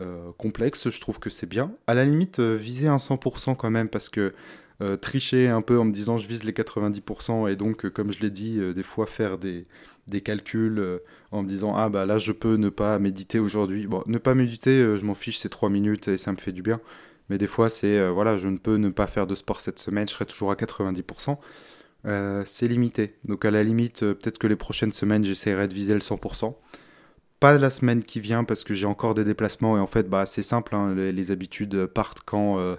[0.00, 0.90] euh, complexe.
[0.90, 1.72] Je trouve que c'est bien.
[1.86, 4.34] À la limite, viser un 100% quand même, parce que
[5.00, 8.30] tricher un peu en me disant je vise les 90% et donc, comme je l'ai
[8.30, 9.66] dit, des fois faire des,
[10.06, 11.00] des calculs
[11.32, 13.88] en me disant ah bah là je peux ne pas méditer aujourd'hui.
[13.88, 16.62] Bon, ne pas méditer, je m'en fiche, c'est 3 minutes et ça me fait du
[16.62, 16.80] bien.
[17.28, 20.06] Mais des fois, c'est voilà, je ne peux ne pas faire de sport cette semaine,
[20.06, 21.38] je serai toujours à 90%.
[22.04, 23.14] C'est limité.
[23.24, 26.54] Donc à la limite, peut-être que les prochaines semaines, j'essaierai de viser le 100%.
[27.40, 30.26] Pas la semaine qui vient parce que j'ai encore des déplacements et en fait, bah,
[30.26, 32.76] c'est simple, hein, les, habitudes partent quand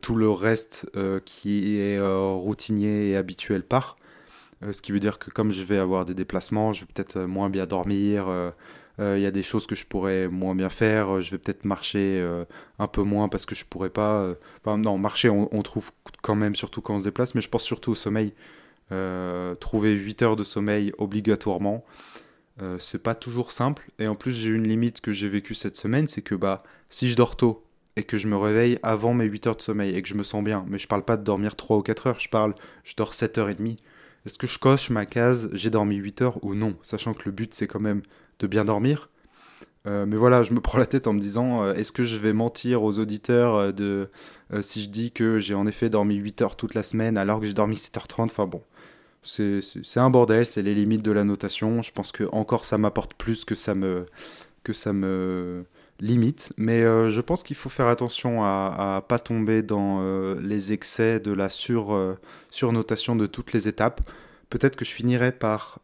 [0.00, 0.90] tout le reste
[1.24, 3.96] qui est routinier et habituel part.
[4.70, 7.48] ce qui veut dire que comme je vais avoir des déplacements, je vais peut-être moins
[7.48, 8.26] bien dormir,
[8.98, 11.20] il y a des choses que je pourrais moins bien faire.
[11.20, 12.24] Je vais peut-être marcher
[12.78, 14.34] un peu moins parce que je pourrais pas.
[14.60, 15.90] Enfin, non, marcher, on, trouve
[16.22, 18.32] quand même, surtout quand on se déplace, mais je pense surtout au sommeil.
[19.60, 21.84] trouver 8 heures de sommeil obligatoirement,
[22.78, 23.90] c'est pas toujours simple.
[23.98, 27.08] Et en plus, j'ai une limite que j'ai vécue cette semaine c'est que bah, si
[27.08, 27.64] je dors tôt
[27.96, 30.22] et que je me réveille avant mes 8 heures de sommeil et que je me
[30.22, 32.94] sens bien, mais je parle pas de dormir 3 ou 4 heures, je parle, je
[32.96, 33.76] dors 7 heures et demie.
[34.26, 36.76] Est-ce que je coche ma case j'ai dormi 8 heures ou non?
[36.82, 38.02] Sachant que le but c'est quand même
[38.44, 39.08] de bien dormir.
[39.86, 42.16] Euh, mais voilà, je me prends la tête en me disant, euh, est-ce que je
[42.16, 44.10] vais mentir aux auditeurs euh, de,
[44.60, 47.46] si je dis que j'ai en effet dormi 8 heures toute la semaine alors que
[47.46, 48.62] j'ai dormi 7h30 Enfin bon,
[49.22, 49.60] c'est
[49.96, 51.82] un bordel, c'est les limites de la notation.
[51.82, 54.06] Je pense que encore ça m'apporte plus que ça me,
[54.62, 55.64] que ça me
[55.98, 56.52] limite.
[56.58, 60.04] Mais je pense qu'il faut faire attention à pas tomber dans
[60.34, 61.98] les excès de la sur,
[62.50, 64.02] surnotation de toutes les étapes.
[64.50, 65.80] Peut-être que je finirai par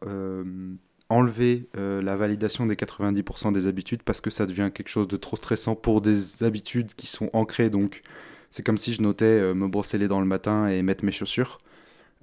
[1.11, 5.17] enlever euh, la validation des 90% des habitudes parce que ça devient quelque chose de
[5.17, 7.69] trop stressant pour des habitudes qui sont ancrées.
[7.69, 8.01] Donc,
[8.49, 11.11] c'est comme si je notais euh, me brosser les dents le matin et mettre mes
[11.11, 11.59] chaussures.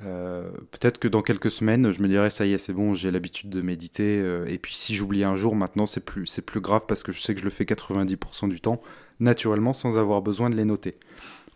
[0.03, 3.11] Euh, peut-être que dans quelques semaines, je me dirais ça y est, c'est bon, j'ai
[3.11, 4.25] l'habitude de méditer.
[4.47, 7.21] et puis si j'oublie un jour, maintenant c'est plus, c'est plus grave parce que je
[7.21, 8.81] sais que je le fais 90% du temps
[9.21, 10.97] naturellement sans avoir besoin de les noter.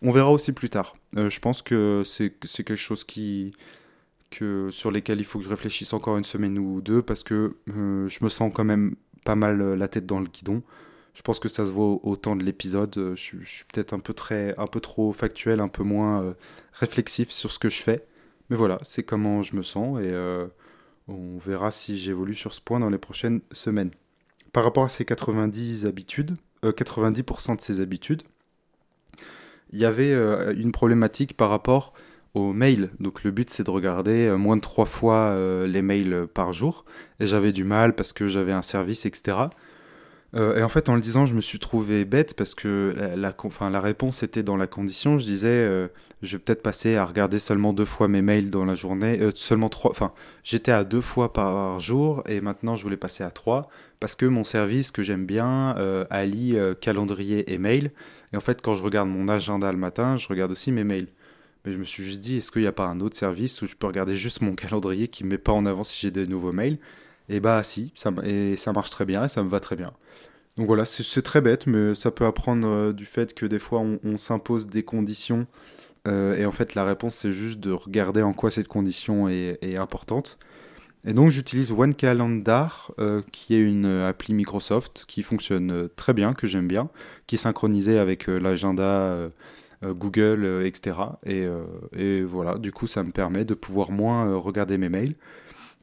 [0.02, 0.96] On verra aussi plus tard.
[1.14, 3.54] je pense que c'est, c'est quelque chose qui,
[4.34, 8.08] sur lesquels il faut que je réfléchisse encore une semaine ou deux parce que euh,
[8.08, 10.62] je me sens quand même pas mal euh, la tête dans le guidon.
[11.14, 12.96] Je pense que ça se voit au, temps de l'épisode.
[12.96, 14.14] Euh, je, suis peut-être un peu
[14.56, 16.34] un peu trop factuel, un peu moins
[16.72, 18.06] réflexif sur ce que je fais.
[18.48, 20.12] Mais voilà, c'est comment je me sens et
[21.08, 23.90] on verra si j'évolue sur ce point dans les prochaines semaines.
[24.52, 28.22] Par rapport à ces 90 habitudes, 90% de ces habitudes,
[29.70, 30.12] il y avait
[30.54, 31.92] une problématique par rapport
[32.34, 32.90] aux mails.
[32.98, 36.52] Donc le but c'est de regarder euh, moins de trois fois euh, les mails par
[36.52, 36.84] jour.
[37.20, 39.36] Et j'avais du mal parce que j'avais un service, etc.
[40.34, 43.34] Euh, et en fait en le disant je me suis trouvé bête parce que la,
[43.70, 45.18] la réponse était dans la condition.
[45.18, 45.90] Je disais
[46.22, 49.20] je vais peut-être passer à regarder seulement deux fois mes mails dans la journée.
[49.34, 49.90] seulement trois.
[49.90, 53.68] Enfin j'étais à deux fois par jour et maintenant je voulais passer à trois
[54.00, 55.74] parce que mon service que j'aime bien
[56.08, 57.90] allie calendrier et mail.
[58.32, 61.08] Et en fait quand je regarde mon agenda le matin je regarde aussi mes mails.
[61.64, 63.66] Mais je me suis juste dit, est-ce qu'il n'y a pas un autre service où
[63.66, 66.26] je peux regarder juste mon calendrier qui ne met pas en avant si j'ai des
[66.26, 66.78] nouveaux mails?
[67.28, 69.92] Et bah si, ça, et ça marche très bien et ça me va très bien.
[70.56, 73.80] Donc voilà, c'est très bête, mais ça peut apprendre euh, du fait que des fois
[73.80, 75.46] on, s'impose des conditions
[76.08, 79.78] euh, et en fait la réponse c'est juste de regarder en quoi cette condition est,
[79.78, 80.38] importante.
[81.04, 86.46] Et donc j'utilise OneCalendar, euh, qui est une appli Microsoft qui fonctionne très bien, que
[86.46, 86.90] j'aime bien,
[87.26, 89.30] qui est synchronisée avec l'agenda euh,
[89.82, 90.96] Google, euh, etc.
[91.26, 91.64] Euh,
[91.96, 95.14] et, voilà, du coup, ça me permet de pouvoir moins regarder mes mails.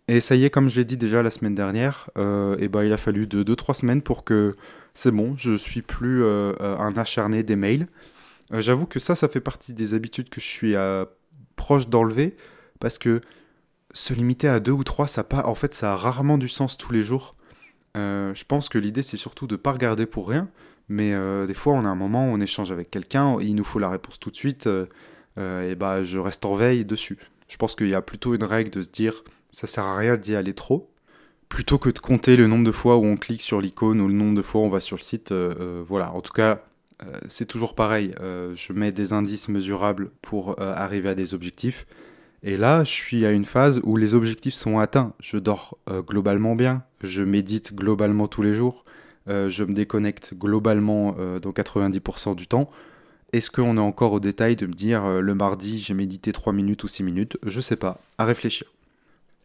[0.08, 2.92] Et ça y est, comme je l'ai dit déjà la semaine dernière, et ben, il
[2.92, 4.56] a fallu de 2-3 semaines pour que
[4.96, 7.86] c'est bon, je suis plus un acharné des mails.
[8.52, 10.74] J'avoue que ça, ça fait partie des habitudes que je suis
[11.56, 12.36] proche d'enlever,
[12.80, 13.22] parce que
[13.94, 16.76] se limiter à 2 ou 3, ça, pas, en fait, ça a rarement du sens
[16.76, 17.36] tous les jours.
[17.94, 20.50] je pense que l'idée, c'est surtout de ne pas regarder pour rien,
[20.90, 23.64] mais euh, des fois, on a un moment où on échange avec quelqu'un, il nous
[23.64, 24.88] faut la réponse tout de suite, euh,
[25.38, 27.20] euh, et bah je reste en veille dessus.
[27.48, 30.18] Je pense qu'il y a plutôt une règle de se dire ça sert à rien
[30.18, 30.92] d'y aller trop,
[31.48, 34.14] plutôt que de compter le nombre de fois où on clique sur l'icône ou le
[34.14, 35.32] nombre de fois où on va sur le site.
[35.32, 36.64] voilà, en tout cas,
[37.28, 38.14] c'est toujours pareil.
[38.20, 41.88] je mets des indices mesurables pour arriver à des objectifs.
[42.44, 45.14] Et là, je suis à une phase où les objectifs sont atteints.
[45.20, 48.86] Je dors globalement bien, je médite globalement tous les jours,
[49.28, 52.70] je me déconnecte globalement euh, dans 90% du temps.
[53.32, 56.52] Est-ce qu'on est encore au détail de me dire euh, le mardi j'ai médité 3
[56.52, 57.38] minutes ou 6 minutes?
[57.46, 58.68] Je sais pas, à réfléchir.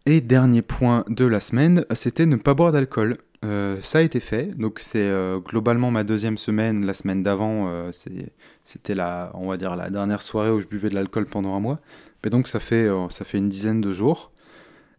[0.06, 3.18] Et dernier point de la semaine, c'était ne pas boire d'alcool.
[3.42, 5.10] ça a été fait, donc c'est
[5.46, 6.85] globalement ma deuxième semaine.
[6.85, 10.94] La semaine d'avant, c'était la, on va dire la dernière soirée où je buvais de
[10.94, 11.81] l'alcool pendant un mois.
[12.22, 14.31] Mais donc ça fait, ça fait une dizaine de jours.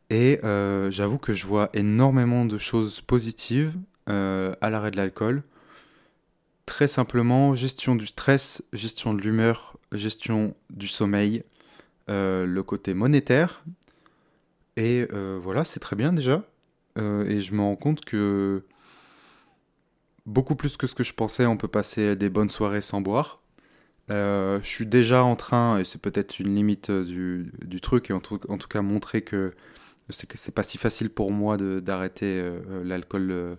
[0.09, 0.39] Et
[0.89, 5.43] j'avoue que je vois énormément de choses positives euh, à l'arrêt de l'alcool.
[6.66, 11.43] Très simplement, gestion du stress, gestion de l'humeur, gestion du sommeil,
[12.10, 13.64] euh, le côté monétaire.
[14.76, 16.43] Et euh, voilà, c'est très bien déjà.
[16.97, 18.64] et je me rends compte que
[20.26, 23.41] beaucoup plus que ce que je pensais, on peut passer des bonnes soirées sans boire.
[24.10, 28.20] je suis déjà en train, et c'est peut-être une limite du, du truc, et en
[28.20, 29.53] tout, en tout, cas montrer que
[30.10, 32.43] c'est que pas si facile pour moi d'arrêter
[32.84, 33.58] l'alcool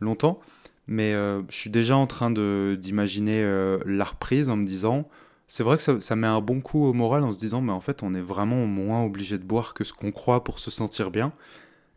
[0.00, 0.40] longtemps.
[0.86, 3.44] Mais je suis déjà en train d'imaginer
[3.86, 5.08] la reprise en me disant,
[5.50, 7.80] c'est vrai que ça, met un bon coup au moral en se disant, mais en
[7.80, 11.10] fait, on est vraiment moins obligé de boire que ce qu'on croit pour se sentir
[11.10, 11.32] bien.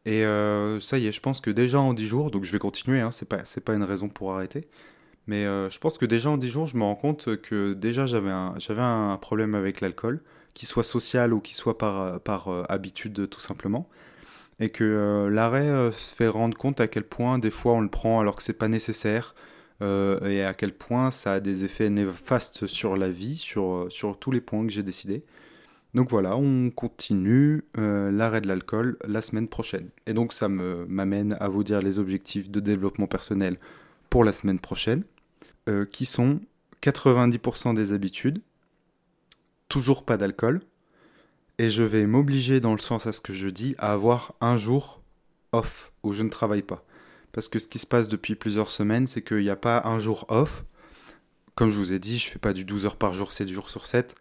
[0.06, 2.58] Et euh, ça y est, je pense que déjà en 10 jours, donc je vais
[2.58, 4.68] continuer, hein, c'est pas, pas une raison pour arrêter.
[5.28, 8.08] Mais euh, je pense que déjà en 10 jours, je me rends compte que déjà
[8.08, 10.22] j'avais un, un problème avec l'alcool,
[10.56, 13.88] qu'il soit social ou qu'il soit par, par euh, habitude tout simplement.
[14.64, 18.22] Et que l'arrêt se fait rendre compte à quel point des fois on le prend
[18.22, 19.36] alors que c'est pas nécessaire,
[19.82, 24.18] euh, et à quel point ça a des effets néfastes sur la vie, sur, sur
[24.18, 25.24] tous les points que j'ai décidé.
[25.94, 29.90] Donc voilà, on continue euh, l'arrêt de l'alcool la semaine prochaine.
[30.08, 33.58] Et donc ça m'amène à vous dire les objectifs de développement personnel
[34.10, 35.04] pour la semaine prochaine,
[35.70, 36.40] euh, qui sont
[36.82, 38.42] 90% des habitudes,
[39.68, 40.62] toujours pas d'alcool,
[41.60, 44.58] et je vais m'obliger dans le sens à ce que je dis à avoir un
[44.58, 45.02] jour
[45.52, 46.86] off où je ne travaille pas.
[47.32, 50.00] Parce que ce qui se passe depuis plusieurs semaines, c'est qu'il n'y a pas un
[50.00, 50.66] jour off.
[51.56, 53.70] Comme je vous ai dit, je fais pas du 12 heures par jour, 7 jours
[53.70, 54.16] sur 7.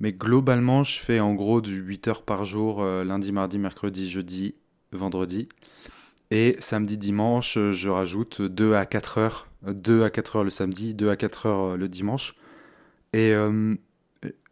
[0.00, 4.10] Mais globalement, je fais en gros du 8 heures par jour, euh, lundi, mardi, mercredi,
[4.10, 4.54] jeudi,
[4.92, 5.48] vendredi.
[6.30, 9.48] Et samedi, dimanche, je rajoute 2 à 4 heures.
[9.62, 12.34] 2 à 4 heures le samedi, 2 à 4 heures euh, le dimanche.
[13.12, 13.74] Et euh,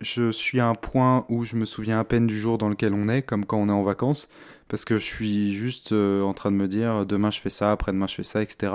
[0.00, 2.94] je suis à un point où je me souviens à peine du jour dans lequel
[2.94, 4.28] on est, comme quand on est en vacances
[4.68, 7.72] parce que je suis juste euh, en train de me dire demain je fais ça,
[7.72, 8.72] après-demain je fais ça, etc.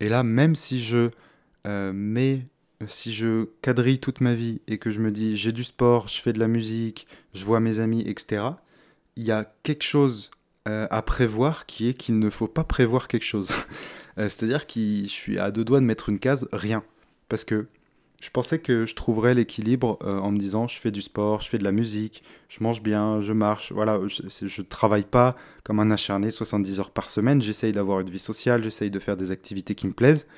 [0.00, 1.10] Et là, même si je
[1.66, 2.46] euh, mets,
[2.86, 6.20] si je quadrille toute ma vie et que je me dis j'ai du sport, je
[6.20, 8.44] fais de la musique, je vois mes amis, etc.,
[9.16, 10.30] il y a quelque chose
[10.68, 13.54] euh, à prévoir qui est qu'il ne faut pas prévoir quelque chose.
[14.16, 16.84] C'est-à-dire que je suis à deux doigts de mettre une case, rien.
[17.30, 17.66] Parce que
[18.22, 21.48] je pensais que je trouverais l'équilibre euh, en me disant je fais du sport, je
[21.48, 23.72] fais de la musique, je mange bien, je marche.
[23.72, 27.42] Voilà, je ne travaille pas comme un acharné 70 heures par semaine.
[27.42, 30.28] J'essaye d'avoir une vie sociale, j'essaye de faire des activités qui me plaisent.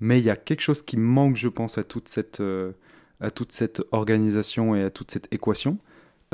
[0.00, 2.72] Mais il y a quelque chose qui manque, je pense, à toute cette, euh,
[3.20, 3.30] à
[3.92, 5.78] organisation et à toute cette équation.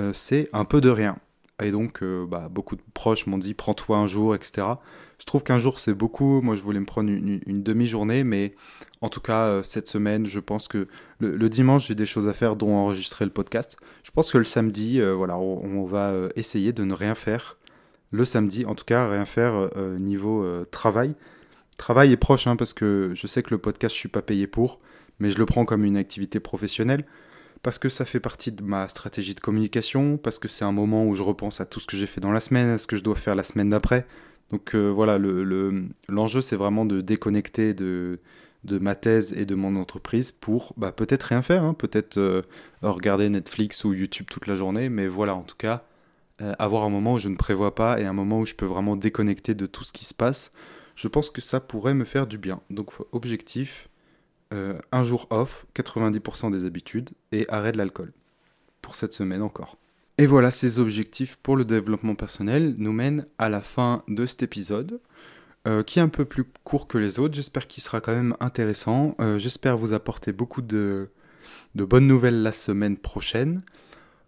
[0.01, 1.21] Euh, c'est un peu de rien.
[1.63, 4.67] Et donc, bah, beaucoup de proches m'ont dit prends-toi un jour, etc.
[5.21, 6.41] Je trouve qu'un jour c'est beaucoup.
[6.41, 8.55] Moi, je voulais me prendre une, demi-journée, mais
[9.03, 10.89] en tout cas, euh, cette semaine, je pense que
[11.19, 13.77] le, dimanche, j'ai des choses à faire, dont enregistrer le podcast.
[14.03, 17.59] Je pense que le samedi, euh, voilà, on, va euh, essayer de ne rien faire
[18.13, 21.15] le samedi, en tout cas, rien faire niveau travail.
[21.77, 24.49] Travail est proche, hein, parce que je sais que le podcast, je suis pas payé
[24.49, 24.81] pour,
[25.21, 27.05] mais je le prends comme une activité professionnelle
[27.63, 31.07] parce que ça fait partie de ma stratégie de communication, parce que c'est un moment
[31.07, 32.97] où je repense à tout ce que j'ai fait dans la semaine, à ce que
[32.97, 34.07] je dois faire la semaine d'après.
[34.51, 38.19] Donc euh, voilà, l'enjeu le, c'est vraiment de déconnecter de,
[38.65, 42.43] de ma thèse et de mon entreprise pour bah, peut-être rien faire, hein, peut-être euh,
[42.83, 45.85] regarder Netflix ou YouTube toute la journée, mais voilà, en tout cas,
[46.41, 48.67] euh, avoir un moment où je ne prévois pas et un moment où je peux
[48.67, 50.53] vraiment déconnecter de tout ce qui se passe,
[50.97, 52.61] je pense que ça pourrait me faire du bien.
[52.71, 53.90] Donc objectif,
[54.51, 58.13] un jour off, 90% des habitudes et arrêt de l'alcool.
[58.83, 59.77] Pour cette semaine encore.
[60.21, 64.43] Et voilà, ces objectifs pour le développement personnel nous mènent à la fin de cet
[64.43, 65.01] épisode,
[65.67, 67.35] euh, qui est un peu plus court que les autres.
[67.35, 69.15] J'espère qu'il sera quand même intéressant.
[69.19, 71.09] Euh, j'espère vous apporter beaucoup de,
[71.75, 73.63] bonnes nouvelles la semaine prochaine.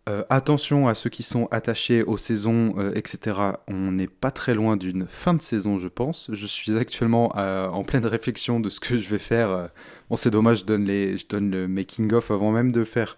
[0.08, 3.38] Euh, attention à ceux qui sont attachés aux saisons, etc.
[3.68, 6.28] On n'est pas très loin d'une fin de saison, je pense.
[6.32, 9.68] Je suis actuellement en pleine réflexion de ce que je vais faire.
[10.10, 13.16] Bon, c'est dommage, je donne, le making-of avant même de faire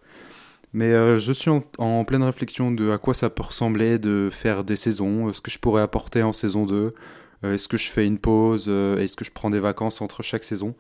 [0.75, 4.65] mais euh, je suis en, pleine réflexion de à quoi ça peut ressembler de faire
[4.65, 6.93] des saisons, euh, ce que je pourrais apporter en saison 2,
[7.45, 10.45] euh, est-ce que je fais une pause, est-ce que je prends des vacances entre chaque
[10.45, 10.75] saison?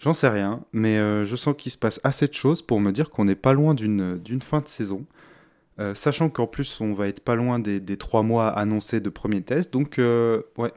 [0.00, 3.10] J'en sais rien, mais je sens qu'il se passe assez de choses pour me dire
[3.10, 5.04] qu'on n'est pas loin d'une fin de saison.
[5.94, 9.72] Sachant qu'en plus on va être pas loin des, trois mois annoncés de premier test,
[9.72, 10.72] donc ouais,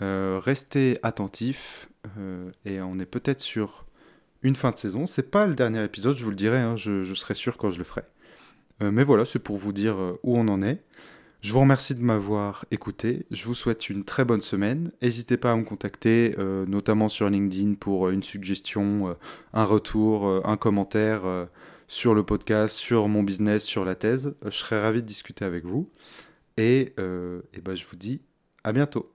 [0.00, 1.88] restez attentifs
[2.64, 3.86] et on est peut-être sur
[4.46, 5.06] une fin de saison.
[5.06, 7.78] C'est pas le dernier épisode, je vous le dirai, hein, je, serai sûr quand je
[7.78, 8.02] le ferai.
[8.82, 10.82] Euh, mais voilà, c'est pour vous dire euh, où on en est.
[11.42, 13.26] Je vous remercie de m'avoir écouté.
[13.30, 14.90] Je vous souhaite une très bonne semaine.
[15.02, 19.16] N'hésitez pas à me contacter, euh, notamment sur LinkedIn, pour une suggestion,
[19.52, 21.46] un retour, un commentaire
[21.88, 24.34] sur le podcast, sur mon business, sur la thèse.
[24.44, 25.90] Je serai ravi de discuter avec vous.
[26.56, 28.22] Et, et ben, je vous dis
[28.64, 29.12] à bientôt.